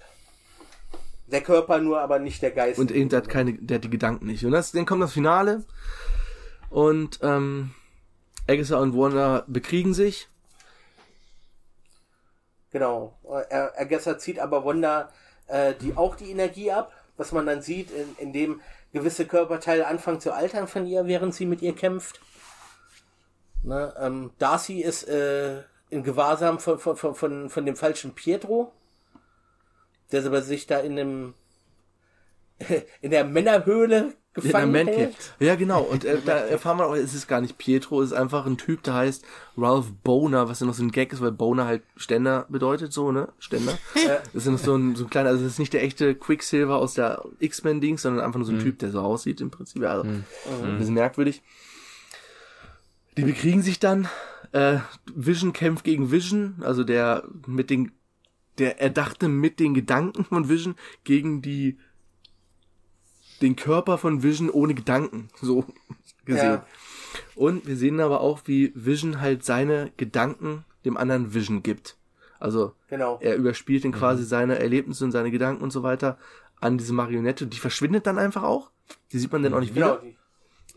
[1.32, 2.80] Der Körper nur, aber nicht der Geist.
[2.80, 4.46] Und eben, der hat keine, der hat die Gedanken nicht.
[4.46, 5.64] Und das, dann kommt das Finale.
[6.70, 7.72] Und ähm,
[8.48, 10.28] Agatha und Wanda bekriegen sich.
[12.72, 13.18] Genau.
[13.50, 15.10] Er, Agatha zieht aber Wanda
[15.48, 18.62] äh, die auch die Energie ab, was man dann sieht, in, indem
[18.94, 22.20] gewisse Körperteile anfangen zu altern von ihr, während sie mit ihr kämpft.
[23.64, 28.72] Ne, ähm, Darcy ist äh, in Gewahrsam von, von, von, von, von dem falschen Pietro,
[30.12, 31.34] der aber sich da in dem
[33.02, 35.14] in der Männerhöhle gefangen der Man.
[35.40, 35.82] Ja, genau.
[35.82, 38.58] Und äh, da erfahren wir auch, es ist gar nicht Pietro, es ist einfach ein
[38.58, 39.26] Typ, der heißt
[39.58, 43.12] Ralph Boner, was ja noch so ein Gag ist, weil Boner halt Ständer bedeutet, so,
[43.12, 43.30] ne?
[43.40, 43.78] Ständer.
[44.34, 46.16] Das ist ja noch so ein, so ein kleiner, also das ist nicht der echte
[46.16, 49.82] Quicksilver aus der X-Men-Dings, sondern einfach nur so ein Typ, der so aussieht im Prinzip.
[49.82, 51.42] Ja, also, ein bisschen merkwürdig.
[53.18, 54.08] Die bekriegen sich dann.
[54.54, 54.80] Äh,
[55.14, 57.92] Vision kämpft gegen Vision, also der mit den,
[58.58, 61.78] der erdachte mit den Gedanken von Vision gegen die
[63.42, 65.66] den Körper von Vision ohne Gedanken, so
[66.26, 66.46] gesehen.
[66.46, 66.66] Ja.
[67.36, 71.98] Und wir sehen aber auch, wie Vision halt seine Gedanken dem anderen Vision gibt.
[72.40, 73.20] Also Genau.
[73.22, 76.18] er überspielt ihn quasi seine Erlebnisse und seine Gedanken und so weiter
[76.60, 77.48] an diese Marionette.
[77.48, 78.72] Die verschwindet dann einfach auch.
[79.12, 80.02] Die sieht man dann auch nicht Genau.
[80.02, 80.14] wieder.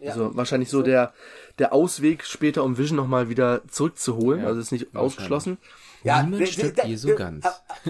[0.01, 0.11] Ja.
[0.11, 1.15] Also wahrscheinlich so der,
[1.59, 4.45] der Ausweg später, um Vision nochmal wieder zurückzuholen.
[4.45, 5.59] Also ist nicht ausgeschlossen.
[6.05, 7.45] Ja, Niemand stirbt der- je so ganz.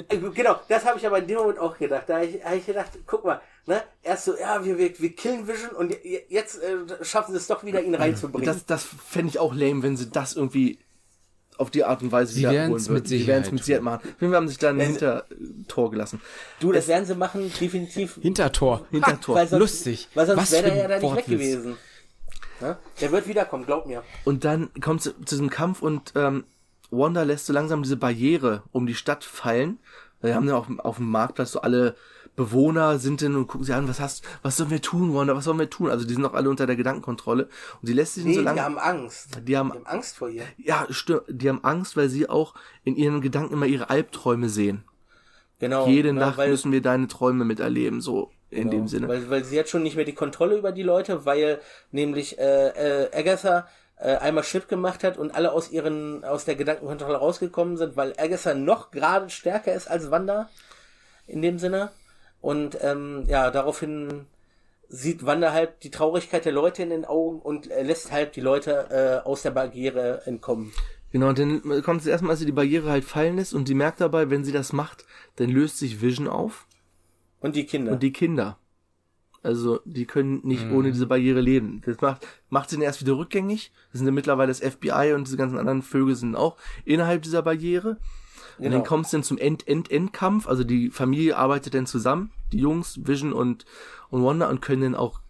[0.09, 2.05] äh, Genau, das habe ich aber in dem Moment auch gedacht.
[2.07, 5.15] Da habe ich, hab ich gedacht, guck mal, ne, erst so, ja, wir, wir, wir
[5.17, 8.47] killen Vision und je- jetzt äh, schaffen sie es doch wieder, ihn reinzubringen.
[8.47, 10.79] Das, das fände ich auch lame, wenn sie das irgendwie
[11.59, 13.07] auf die Art und Weise Sie wieder holen mit würden.
[13.07, 14.01] Sie werden es mit Sicherheit machen.
[14.19, 16.21] Wir haben sich da ein Hintertor gelassen.
[16.61, 18.19] du, das werden sie machen, definitiv.
[18.21, 18.87] Hintertor.
[18.91, 19.37] Hintertor.
[19.47, 20.09] Sonst, Lustig.
[20.15, 21.77] Weil sonst Was wäre der ja da nicht weg gewesen.
[22.61, 22.77] Ne?
[23.01, 24.03] Der wird wiederkommen, glaub mir.
[24.25, 26.45] Und dann kommt es zu diesem Kampf und ähm,
[26.91, 29.79] Wanda lässt so langsam diese Barriere um die Stadt fallen.
[30.21, 31.97] Wir haben ja auch auf dem Marktplatz so alle
[32.37, 35.45] Bewohner sind denn und gucken sie an, was hast, was sollen wir tun, Wanda, was
[35.45, 35.91] sollen wir tun?
[35.91, 37.45] Also die sind noch alle unter der Gedankenkontrolle
[37.81, 38.63] und sie lässt sich Nee, so die lange.
[38.63, 39.39] haben Angst.
[39.47, 40.43] Die haben- die haben Angst vor ihr.
[40.57, 41.23] ja, stimmt.
[41.29, 42.55] Die haben Angst, weil sie auch
[42.85, 44.83] in ihren Gedanken immer ihre Albträume sehen.
[45.61, 45.87] Genau.
[45.87, 49.07] Jede ne, Nacht müssen wir deine Träume miterleben, so in dem Sinne.
[49.09, 51.61] Weil, weil sie hat schon nicht mehr die Kontrolle über die Leute, weil
[51.93, 56.57] nämlich äh, äh, Agatha äh, einmal Schnitt gemacht hat und alle aus ihren aus der
[56.57, 60.49] Gedankenkontrolle rausgekommen sind, weil Agatha noch gerade stärker ist als Wanda
[61.27, 61.91] in dem Sinne.
[62.41, 64.27] Und ähm, ja, daraufhin
[64.89, 69.23] sieht Wanda halt die Traurigkeit der Leute in den Augen und lässt halt die Leute
[69.25, 70.73] äh, aus der Barriere entkommen.
[71.11, 73.75] Genau, und dann kommt es erstmal, als sie die Barriere halt fallen lässt und sie
[73.75, 76.67] merkt dabei, wenn sie das macht, dann löst sich Vision auf
[77.41, 77.93] Und die Kinder.
[77.93, 78.59] und die Kinder.
[79.45, 81.83] Also, die können nicht ohne diese Barriere leben.
[81.85, 83.73] Das macht, macht sie dann erst wieder rückgängig.
[83.93, 87.43] Das sind ja mittlerweile das FBI und diese ganzen anderen Vögel sind auch innerhalb dieser
[87.43, 87.99] Barriere.
[88.57, 88.77] Und Genau.
[88.79, 90.47] dann kommt es dann zum End-End-End-Kampf.
[90.47, 93.65] Also die Familie arbeitet dann zusammen, die Jungs, Vision und,
[94.11, 95.21] und Wanda, und können dann auch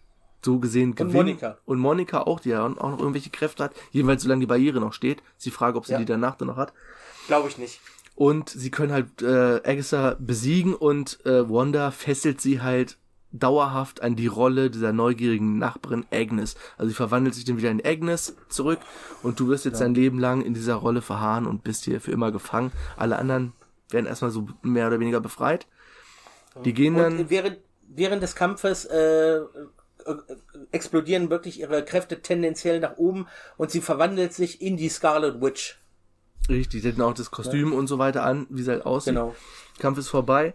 [0.45, 1.15] so gesehen gewinnen.
[1.15, 1.57] Monica.
[1.65, 3.75] Und Monika auch, die ja auch noch irgendwelche Kräfte hat.
[3.93, 5.23] Jedenfalls solange die Barriere noch steht.
[5.39, 5.99] Ist die Frage, ob sie Ja.
[5.99, 6.75] die danach dann noch hat.
[7.27, 7.81] Glaube ich nicht.
[8.15, 12.99] Und sie können halt äh, Agatha besiegen und äh, Wanda fesselt sie halt
[13.35, 16.55] dauerhaft an die Rolle dieser neugierigen Nachbarin Agnes.
[16.79, 18.79] Also sie verwandelt sich dann wieder in Agnes zurück
[19.23, 22.13] und du wirst jetzt dein Leben lang in dieser Rolle verharren und bist hier für
[22.13, 22.73] immer gefangen.
[22.97, 23.53] Alle anderen
[23.91, 25.67] werden erstmal so mehr oder weniger befreit.
[26.65, 27.19] Die gehen dann.
[27.19, 27.59] Und während,
[27.89, 29.43] während des Kampfes äh, äh,
[30.71, 33.27] explodieren wirklich ihre Kräfte tendenziell nach oben
[33.57, 35.81] und sie verwandelt sich in die Scarlet Witch.
[36.49, 39.15] Richtig, die hatten auch das Kostüm und so weiter an, wie sie halt aussieht.
[39.15, 39.35] Genau.
[39.79, 40.55] Kampf ist vorbei.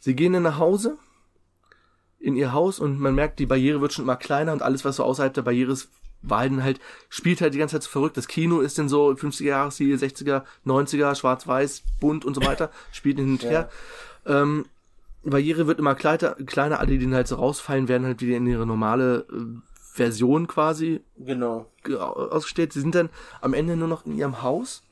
[0.00, 0.98] Sie gehen dann nach Hause,
[2.20, 4.96] in ihr Haus und man merkt, die Barriere wird schon immer kleiner und alles, was
[4.96, 5.88] so außerhalb der Barriere ist,
[6.20, 8.16] war halt, halt spielt halt die ganze Zeit so verrückt.
[8.16, 12.70] Das Kino ist denn so 50er Jahre Stil, 60er, 90er, schwarz-weiß, bunt und so weiter,
[12.92, 13.68] spielt hin und her.
[14.26, 14.66] Ähm,
[15.24, 18.36] die Barriere wird immer kleiner, kleiner, alle, die dann halt so rausfallen, werden halt wieder
[18.36, 19.60] in ihre normale äh,
[19.92, 21.66] Version quasi Genau.
[21.84, 22.72] ge- ausgestellt.
[22.72, 23.10] Sie sind dann
[23.40, 24.82] am Ende nur noch in ihrem Haus.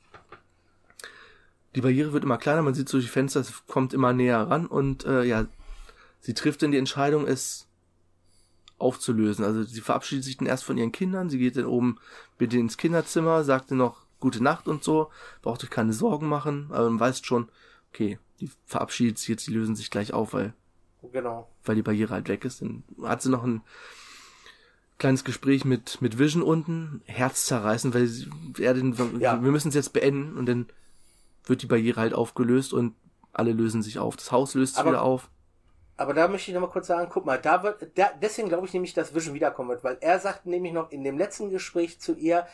[1.75, 4.41] Die Barriere wird immer kleiner, man sieht so durch die Fenster, es kommt immer näher
[4.49, 5.47] ran und äh, ja,
[6.21, 7.67] sie trifft dann die Entscheidung, es
[8.79, 9.45] aufzulösen.
[9.45, 11.99] Also sie verabschiedet sich dann erst von ihren Kindern, sie geht dann oben
[12.39, 15.11] bitte ins Kinderzimmer, sagt dann noch gute Nacht und so,
[15.43, 17.49] braucht euch keine Sorgen machen, aber man weiß schon,
[17.93, 20.53] okay, die verabschiedet sich jetzt, die lösen sich gleich auf, weil
[21.13, 21.49] Genau.
[21.65, 22.61] weil die Barriere halt weg ist.
[22.63, 23.63] Dann hat sie noch ein
[24.99, 29.41] kleines Gespräch mit, mit Vision unten, herzzerreißend, weil sie, er den, Ja.
[29.43, 30.67] wir müssen es jetzt beenden und dann
[31.45, 32.95] wird die Barriere halt aufgelöst und
[33.33, 34.17] alle lösen sich auf.
[34.17, 35.31] Das Haus löst sich wieder auf.
[35.97, 38.67] Aber da möchte ich noch mal kurz sagen, guck mal, da wird, da, deswegen glaube
[38.67, 41.99] ich nämlich, dass Vision wiederkommen wird, weil er sagt nämlich noch in dem letzten Gespräch
[42.01, 42.47] zu ihr,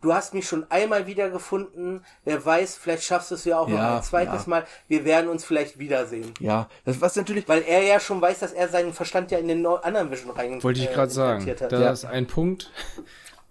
[0.00, 3.76] du hast mich schon einmal wiedergefunden, wer weiß, vielleicht schaffst du es ja auch noch
[3.76, 4.48] Ja, ein zweites ja.
[4.50, 6.32] Mal, wir werden uns vielleicht wiedersehen.
[6.40, 7.46] Ja, das was natürlich.
[7.48, 10.62] Weil er ja schon weiß, dass er seinen Verstand ja in den anderen Vision rein
[10.62, 11.40] Wollte ich äh, gerade sagen.
[11.40, 11.72] implantiert hat.
[11.72, 11.90] Das Ja.
[11.92, 12.70] ist ein Punkt.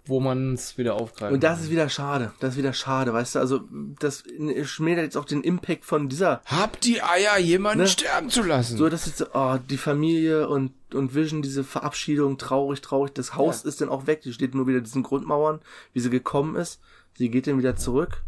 [0.06, 1.32] Wo man es wieder aufgreift.
[1.32, 2.32] Und das ist wieder schade.
[2.40, 3.38] Das ist wieder schade, weißt du?
[3.38, 3.60] Also,
[3.98, 4.24] das
[4.64, 7.88] schmälert jetzt auch den Impact von dieser Habt die Eier, jemanden Ne?
[7.88, 8.76] sterben zu lassen.
[8.76, 13.12] So, das ist so, oh, die Familie und, und Vision, diese Verabschiedung, traurig, traurig.
[13.14, 14.22] Das Haus ist dann auch weg.
[14.22, 15.60] Die steht nur wieder in diesen Grundmauern,
[15.92, 16.80] wie sie gekommen ist.
[17.16, 18.22] Sie geht dann wieder zurück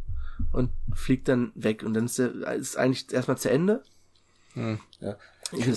[0.53, 1.83] und fliegt dann weg.
[1.83, 3.83] Und dann ist, der, ist eigentlich erstmal zu Ende.
[4.55, 5.17] Ja.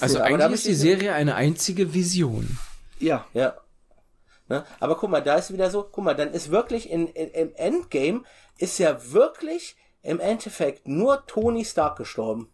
[0.01, 2.57] also eigentlich ist die Serie eine einzige Vision.
[2.99, 3.25] Ja.
[3.33, 3.55] Ja.
[4.47, 4.63] Ne?
[4.79, 7.55] Aber guck mal, da ist wieder so, guck mal, dann ist wirklich in, in, im
[7.55, 8.23] Endgame
[8.57, 12.49] ist ja wirklich im Endeffekt nur Tony Stark gestorben.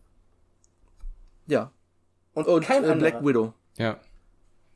[1.47, 1.71] Ja.
[2.33, 3.11] Und, Und kein äh, anderer.
[3.11, 3.53] Black Widow.
[3.77, 3.97] Ja.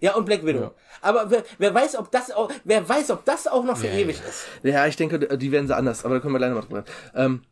[0.01, 0.61] Ja, und Black Widow.
[0.61, 0.71] Ja.
[1.01, 3.93] Aber wer, wer weiß, ob das auch, wer weiß, ob das auch noch für Ja,
[3.93, 4.25] ewig ja.
[4.25, 4.45] ist.
[4.63, 6.83] Ja, ich denke, die werden sie anders, aber da können wir gleich noch mal drüber.
[7.15, 7.43] Ähm,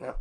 [0.00, 0.16] Ja.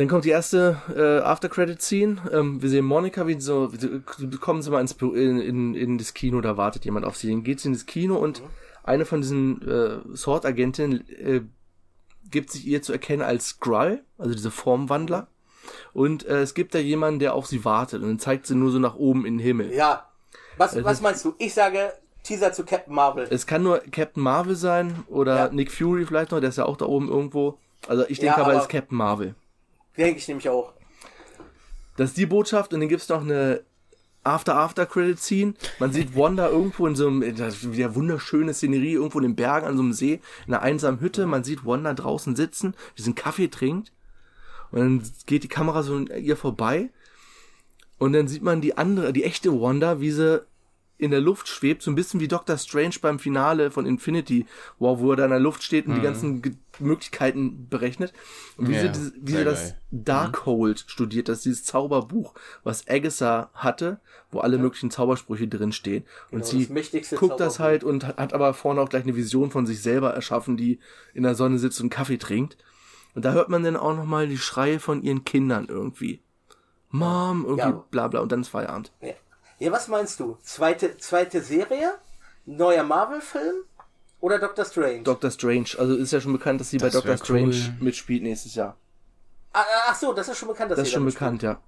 [0.00, 2.30] Dann kommt die erste äh, After-Credit-Scene.
[2.32, 5.98] Ähm, wir sehen Monika, wie so, wie so kommen sie mal ins, in, in, in
[5.98, 7.28] das Kino, da wartet jemand auf sie.
[7.28, 8.40] Dann geht sie ins Kino und
[8.82, 11.42] eine von diesen äh, Sword-Agentinnen äh,
[12.30, 15.26] gibt sich ihr zu erkennen als Skrull, also diese Formwandler.
[15.92, 18.70] Und äh, es gibt da jemanden, der auf sie wartet und dann zeigt sie nur
[18.70, 19.70] so nach oben in den Himmel.
[19.74, 20.08] Ja.
[20.56, 21.34] Was, was meinst du?
[21.36, 21.92] Ich sage
[22.22, 23.26] Teaser zu Captain Marvel.
[23.28, 25.48] Es kann nur Captain Marvel sein oder Ja.
[25.52, 27.58] Nick Fury vielleicht noch, der ist ja auch da oben irgendwo.
[27.86, 29.34] Also ich denke Ja, aber, es aber- ist Captain Marvel.
[29.96, 30.72] Denke ich nämlich auch.
[31.96, 33.62] Das ist die Botschaft und dann gibt's noch eine
[34.22, 35.54] After-After-Credit-Scene.
[35.78, 39.76] Man sieht Wanda irgendwo in so einem, wieder wunderschöne Szenerie, irgendwo in den Bergen an
[39.76, 41.26] so einem See, in einer einsamen Hütte.
[41.26, 43.92] Man sieht Wanda draußen sitzen, diesen Kaffee trinkt.
[44.70, 46.90] Und dann geht die Kamera so an ihr vorbei.
[47.98, 50.42] Und dann sieht man die andere, die echte Wanda, wie sie
[51.00, 54.46] in der Luft schwebt, so ein bisschen wie Doctor Strange beim Finale von Infinity
[54.78, 58.12] War, wo er da in der Luft steht und die ganzen Ge Möglichkeiten berechnet.
[58.56, 58.92] Und wie Ja, sie, ja.
[58.92, 59.76] das- wie sie das geil.
[59.90, 62.34] Darkhold studiert, das ist dieses Zauberbuch,
[62.64, 66.04] was Agatha hatte, wo alle möglichen Zaubersprüche drinstehen.
[66.30, 69.14] Und Genau, sie das guckt das halt und hat hat aber vorne auch gleich eine
[69.16, 70.78] Vision von sich selber erschaffen, die
[71.12, 72.56] in der Sonne sitzt und Kaffee trinkt.
[73.14, 76.22] Und da hört man dann auch nochmal die Schreie von ihren Kindern irgendwie.
[76.90, 77.84] Mom, irgendwie Ja.
[77.90, 78.92] bla bla und dann ist Feierabend.
[79.02, 79.12] Ja.
[79.60, 80.36] Ja, was meinst du?
[80.42, 81.94] Zweite, zweite Serie?
[82.46, 83.56] Neuer Marvel-Film?
[84.20, 85.02] Oder Doctor Strange?
[85.02, 87.84] Doctor Strange, also ist ja schon bekannt, dass sie bei Das Doctor wär Strange cool.
[87.84, 88.76] mitspielt nächstes Jahr.
[89.52, 91.60] ah, ach so, das ist schon bekannt, dass Das ist schon bekannt, ja.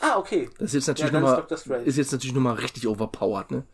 [0.00, 0.50] Ah, okay.
[0.58, 1.84] Das ist jetzt natürlich Ja, ist nochmal, Strange.
[1.84, 3.64] ist jetzt natürlich nochmal richtig overpowered, ne?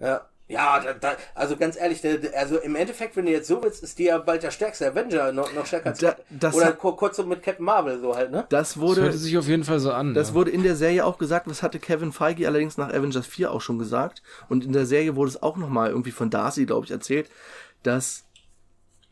[0.00, 3.48] Ja, ja da, da, also ganz ehrlich, der, der, also im Endeffekt, wenn du jetzt
[3.48, 6.54] so willst, ist die ja bald der stärkste Avenger, noch, noch stärker als Da- das
[6.54, 8.46] Oder hat- kur- kurz so mit Captain Marvel, so halt, ne?
[8.48, 10.14] Das Das wurde, hört sich auf jeden Fall so an.
[10.14, 10.34] Das ja.
[10.34, 13.60] wurde in der Serie auch gesagt, das hatte Kevin Feige allerdings nach Avengers 4 auch
[13.60, 14.22] schon gesagt.
[14.48, 17.28] Und in der Serie wurde es auch nochmal irgendwie von Darcy, glaube ich, erzählt,
[17.82, 18.24] dass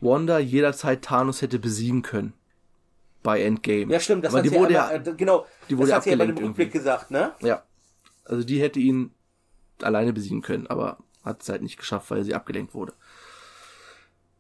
[0.01, 2.32] Wanda jederzeit Thanos hätte besiegen können.
[3.22, 3.91] Bei Endgame.
[3.93, 5.97] Ja, stimmt, das Aber hat die sie wurde einmal, ja, äh, genau, die wurde das
[5.97, 7.32] hat sie ja bei dem Rückblick gesagt, ne?
[7.41, 7.62] ja.
[8.26, 9.12] Also die hätte ihn
[9.82, 12.93] alleine besiegen können, aber hat es halt nicht geschafft, weil sie abgelenkt wurde.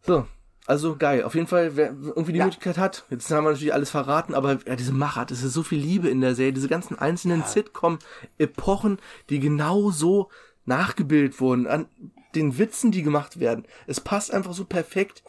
[0.02, 0.26] So.
[0.66, 1.24] Also geil.
[1.24, 2.44] Auf jeden Fall, wer irgendwie die Ja.
[2.46, 3.04] Möglichkeit hat.
[3.10, 6.08] Jetzt haben wir natürlich alles verraten, aber ja, diese Machart, es ist so viel Liebe
[6.08, 6.54] in der Serie.
[6.54, 10.30] Diese ganzen einzelnen Sitcom-Epochen, die genau so
[10.64, 11.86] nachgebildet wurden, an
[12.34, 13.66] den Witzen, die gemacht werden.
[13.86, 15.22] Es passt einfach so perfekt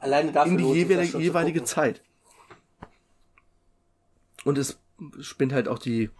[0.00, 1.64] Alleine dafür in die jeweilige, jeweilige.
[1.64, 2.02] Zeit.
[4.44, 4.78] Und es
[5.20, 6.10] spinnt halt auch die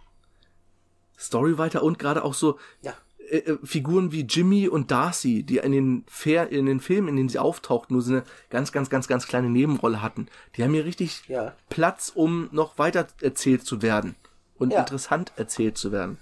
[1.19, 2.93] Story weiter und gerade auch so Ja.
[3.29, 7.15] Äh, äh, Figuren wie Jimmy und Darcy, die in den, Fair, in den Filmen, in
[7.15, 10.27] denen sie auftauchten, nur so eine ganz, ganz, ganz, ganz kleine Nebenrolle hatten.
[10.55, 11.53] Die haben hier richtig Ja.
[11.69, 14.15] Platz, um noch weiter erzählt zu werden
[14.57, 14.79] und Ja.
[14.79, 16.17] interessant erzählt zu werden.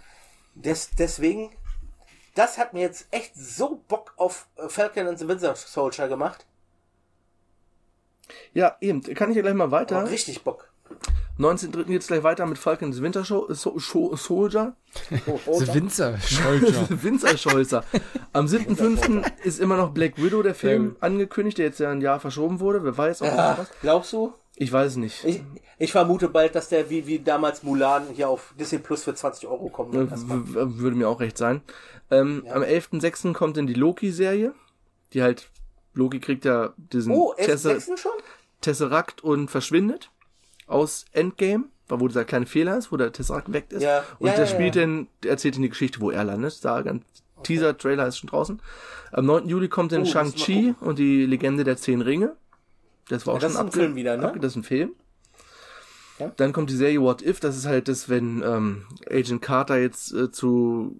[0.56, 1.51] Des, deswegen,
[2.36, 6.45] das hat mir jetzt echt so Bock auf äh, Falcon and the Winter Soldier gemacht.
[8.54, 10.04] Ja, eben, kann ich ja gleich mal weiter.
[10.04, 10.70] Oh, richtig Bock.
[11.40, 11.84] 19.3.
[11.86, 14.76] geht's gleich weiter mit Falcon and the Winter Show, so, Show, Soldier.
[15.48, 16.18] Oh, The Winzer.
[16.90, 17.84] Winzerscheußer.
[18.34, 19.26] Am 7.5.
[19.44, 22.60] ist immer noch Black Widow, der Film, Sehr angekündigt, der jetzt ja ein Jahr verschoben
[22.60, 22.84] wurde.
[22.84, 23.72] Wer weiß, ob ja, was.
[23.82, 24.34] glaubst du?
[24.56, 25.24] Ich weiß es nicht.
[25.26, 25.42] Ich,
[25.80, 29.48] ich vermute bald, dass der wie, wie damals Mulan hier auf Disney Plus für 20
[29.48, 29.96] Euro kommt.
[29.96, 31.62] W- w- Würde mir auch recht sein.
[32.12, 33.34] Ähm, Am 11.6.
[33.34, 34.54] kommt dann die Loki-Serie.
[35.14, 35.50] Die halt,
[35.96, 37.34] Loki kriegt ja diesen Oh?
[38.62, 40.12] Tesseract und verschwindet
[40.68, 43.84] aus Endgame, wo dieser kleine Fehler ist, wo der Tesseract weg ist.
[43.84, 44.03] Ja.
[44.20, 46.64] Und Ja, der ja, spielt dann, erzählt dann die Geschichte, wo er landet.
[46.64, 47.03] Da ganz
[47.43, 48.61] Teaser, Trailer ist schon draußen.
[49.11, 49.47] Am 9.
[49.47, 52.36] Juli kommt dann Oh, Shang-Chi und die Legende der Zehn Ringe.
[53.09, 54.34] Das war auch Ja, das schon ist ein Film wieder, ne?
[54.39, 54.93] Das ist ein Film.
[56.20, 56.32] Ja.
[56.38, 60.14] Dann kommt die Serie What If, das ist halt das, wenn ähm, Agent Carter jetzt
[60.14, 60.95] äh, zu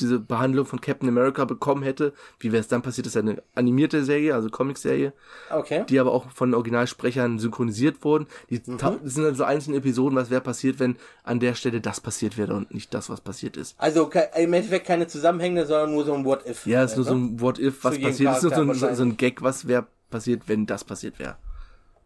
[0.00, 3.06] diese Behandlung von Captain America bekommen hätte, wie wäre es dann passiert?
[3.06, 5.12] Das ist ja eine animierte Serie, also Comicserie,
[5.50, 5.84] Okay.
[5.88, 8.26] die aber auch von Originalsprechern synchronisiert wurden.
[8.50, 12.00] Die das sind dann so einzelne Episoden, was wäre passiert, wenn an der Stelle das
[12.00, 13.74] passiert wäre und nicht das, was passiert ist.
[13.78, 16.66] Also im Endeffekt keine Zusammenhänge, sondern nur so ein What-If.
[16.66, 19.16] Ja, ist nur so ein What If, was passiert ist, nur so ein, so ein
[19.16, 21.36] Gag, was wäre passiert, wenn das passiert wäre.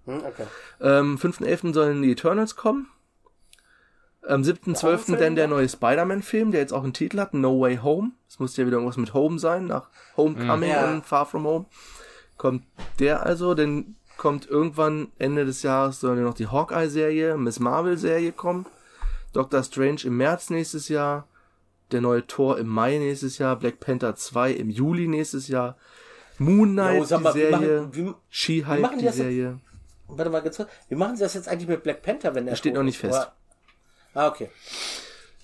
[0.07, 0.47] Hm, okay.
[0.81, 1.75] Ähm, 5.11.
[1.75, 2.89] sollen die Eternals kommen.
[4.29, 4.99] Am 7.12.
[4.99, 8.11] Film, dann der neue Spider-Man-Film, der jetzt auch einen Titel hat, No Way Home.
[8.29, 10.91] Es muss ja wieder irgendwas mit Home sein, nach Homecoming Ja.
[10.93, 11.67] und Far From Home.
[12.37, 12.65] Kommt
[12.99, 18.33] der also, dann kommt irgendwann Ende des Jahres soll ja noch die Hawkeye-Serie, Miss Marvel-Serie
[18.33, 18.67] kommen.
[19.33, 21.29] Doctor Strange im März nächstes Jahr.
[21.93, 23.55] Der neue Thor im Mai nächstes Jahr.
[23.57, 25.77] Black Panther 2 im Juli nächstes Jahr.
[26.39, 27.91] Moon Knight, Jo, mal, die Serie.
[28.29, 29.17] She-Hulk, die das jetzt?
[29.19, 29.61] Serie.
[30.09, 30.69] Warte mal ganz kurz.
[30.89, 32.97] Wie machen sie das jetzt eigentlich mit Black Panther, wenn der steht tot noch nicht
[32.97, 33.01] ist?
[33.03, 33.15] fest.
[33.19, 33.33] Oder-
[34.17, 34.49] Ah, okay.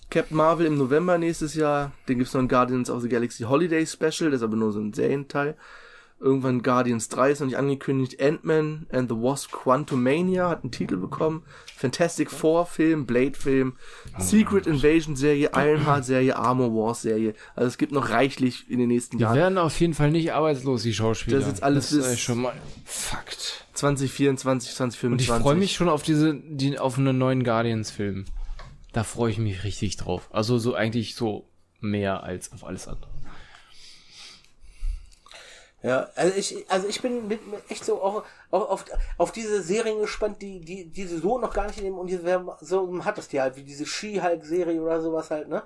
[0.09, 1.91] Captain Marvel im November nächstes Jahr.
[2.07, 4.79] Dann gibt's noch ein Guardians of the Galaxy Holiday Special, das ist aber nur so
[4.79, 5.55] ein Serienteil.
[6.19, 8.21] Irgendwann Guardians 3 ist noch nicht angekündigt.
[8.21, 11.43] Ant-Man and the Wasp Quantumania hat einen Titel bekommen.
[11.75, 13.73] Fantastic Four Film, Blade Film,
[14.19, 17.33] Secret Invasion Serie, Ironheart Serie, Armor Wars Serie.
[17.55, 19.35] Also es gibt noch reichlich in den nächsten Die Jahren.
[19.35, 21.39] werden auf jeden Fall nicht arbeitslos, die Schauspieler.
[21.39, 22.53] Das ist jetzt alles das ist schon mal
[22.85, 23.65] Fakt.
[23.73, 25.27] 2024, Und 2025.
[25.29, 28.25] ich freue mich schon auf diese, die, auf einen neuen Guardians-Film.
[28.93, 30.29] Da freue ich mich richtig drauf.
[30.31, 31.47] Also so eigentlich so
[31.79, 33.09] mehr als auf alles andere.
[35.81, 38.85] Ja, also ich, also ich bin mit, mit echt so auch, auch auf,
[39.17, 43.03] auf diese Serien gespannt, die, die, die so noch gar nicht in dem Universum so
[43.03, 45.63] hat das die halt, wie diese She-Hulk-Serie oder sowas halt, ne?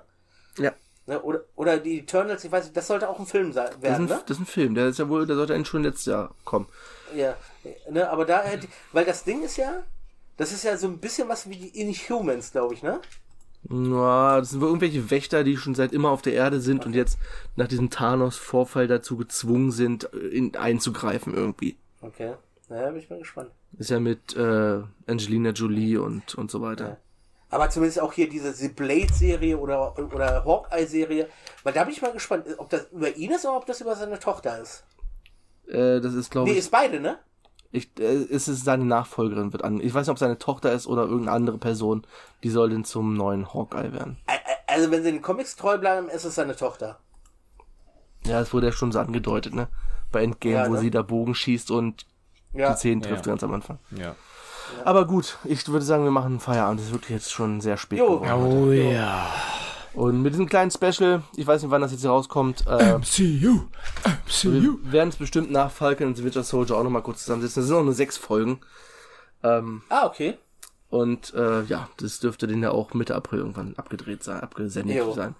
[0.58, 0.72] Ja,
[1.06, 1.22] ne?
[1.22, 3.82] Oder, oder die Eternals, ich weiß nicht, das sollte auch ein Film sein, das ist,
[3.82, 4.22] werden, ein, ne?
[4.26, 4.74] das ist ein Film.
[4.74, 6.66] Der ist ja wohl, der sollte eigentlich schon letztes Jahr kommen.
[7.14, 7.36] Ja,
[7.88, 9.84] ne, aber da hätte, weil das Ding ist ja,
[10.38, 13.00] das ist ja so ein bisschen was wie die Inhumans, glaube ich, ne?
[13.68, 16.94] Na, das sind wohl irgendwelche Wächter, die schon seit immer auf der Erde sind und
[16.94, 17.18] jetzt
[17.56, 21.76] nach diesem Thanos-Vorfall dazu gezwungen sind, in, einzugreifen irgendwie.
[22.00, 22.34] Okay,
[22.68, 23.50] naja, bin ich mal gespannt.
[23.76, 26.98] Ist ja mit äh, Angelina Jolie und, und so weiter.
[27.50, 31.28] Aber zumindest auch hier diese The Blade-Serie oder, oder Hawkeye-Serie,
[31.64, 33.96] weil da bin ich mal gespannt, ob das über ihn ist oder ob das über
[33.96, 34.84] seine Tochter ist.
[35.66, 37.18] Äh, das ist, glaube Nee, ich, ist beide, ne?
[37.70, 39.80] Ich äh, es ist seine Nachfolgerin wird an.
[39.80, 42.06] Ich weiß nicht, ob seine Tochter ist oder irgendeine andere Person,
[42.42, 44.16] die soll denn zum neuen Hawkeye werden.
[44.66, 46.98] Also wenn sie den Comics treu bleiben, ist es seine Tochter.
[48.26, 49.68] Ja, das wurde ja schon so angedeutet, ne?
[50.12, 50.80] Bei Endgame, Ja, wo ne?
[50.80, 52.06] sie da Bogen schießt und
[52.52, 52.70] Ja.
[52.72, 53.32] die Zehen trifft Ja.
[53.32, 53.78] ganz am Anfang.
[53.90, 54.14] Ja.
[54.84, 56.80] Aber gut, ich würde sagen, wir machen einen Feierabend.
[56.80, 58.18] Es ist wirklich jetzt schon sehr spät Jo.
[58.20, 58.62] geworden.
[58.66, 59.26] Oh ja.
[59.94, 63.64] Und mit diesem kleinen Special, ich weiß nicht, wann das jetzt hier rauskommt, äh, MCU.
[64.26, 64.78] MCU.
[64.84, 67.62] wir werden es bestimmt nach Falcon und The Winter Soldier auch nochmal kurz zusammensetzen.
[67.62, 68.60] Das sind auch nur sechs Folgen.
[69.42, 70.36] Ähm, Ah, okay.
[70.90, 75.12] und äh, ja, das dürfte dann ja auch Mitte April irgendwann abgedreht sein, abgesendet Jo.
[75.12, 75.34] sein.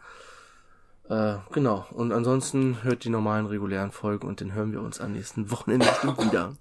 [1.08, 1.86] Äh, genau.
[1.90, 5.86] Und ansonsten hört die normalen regulären Folgen und dann hören wir uns am nächsten Wochenende
[6.18, 6.54] wieder.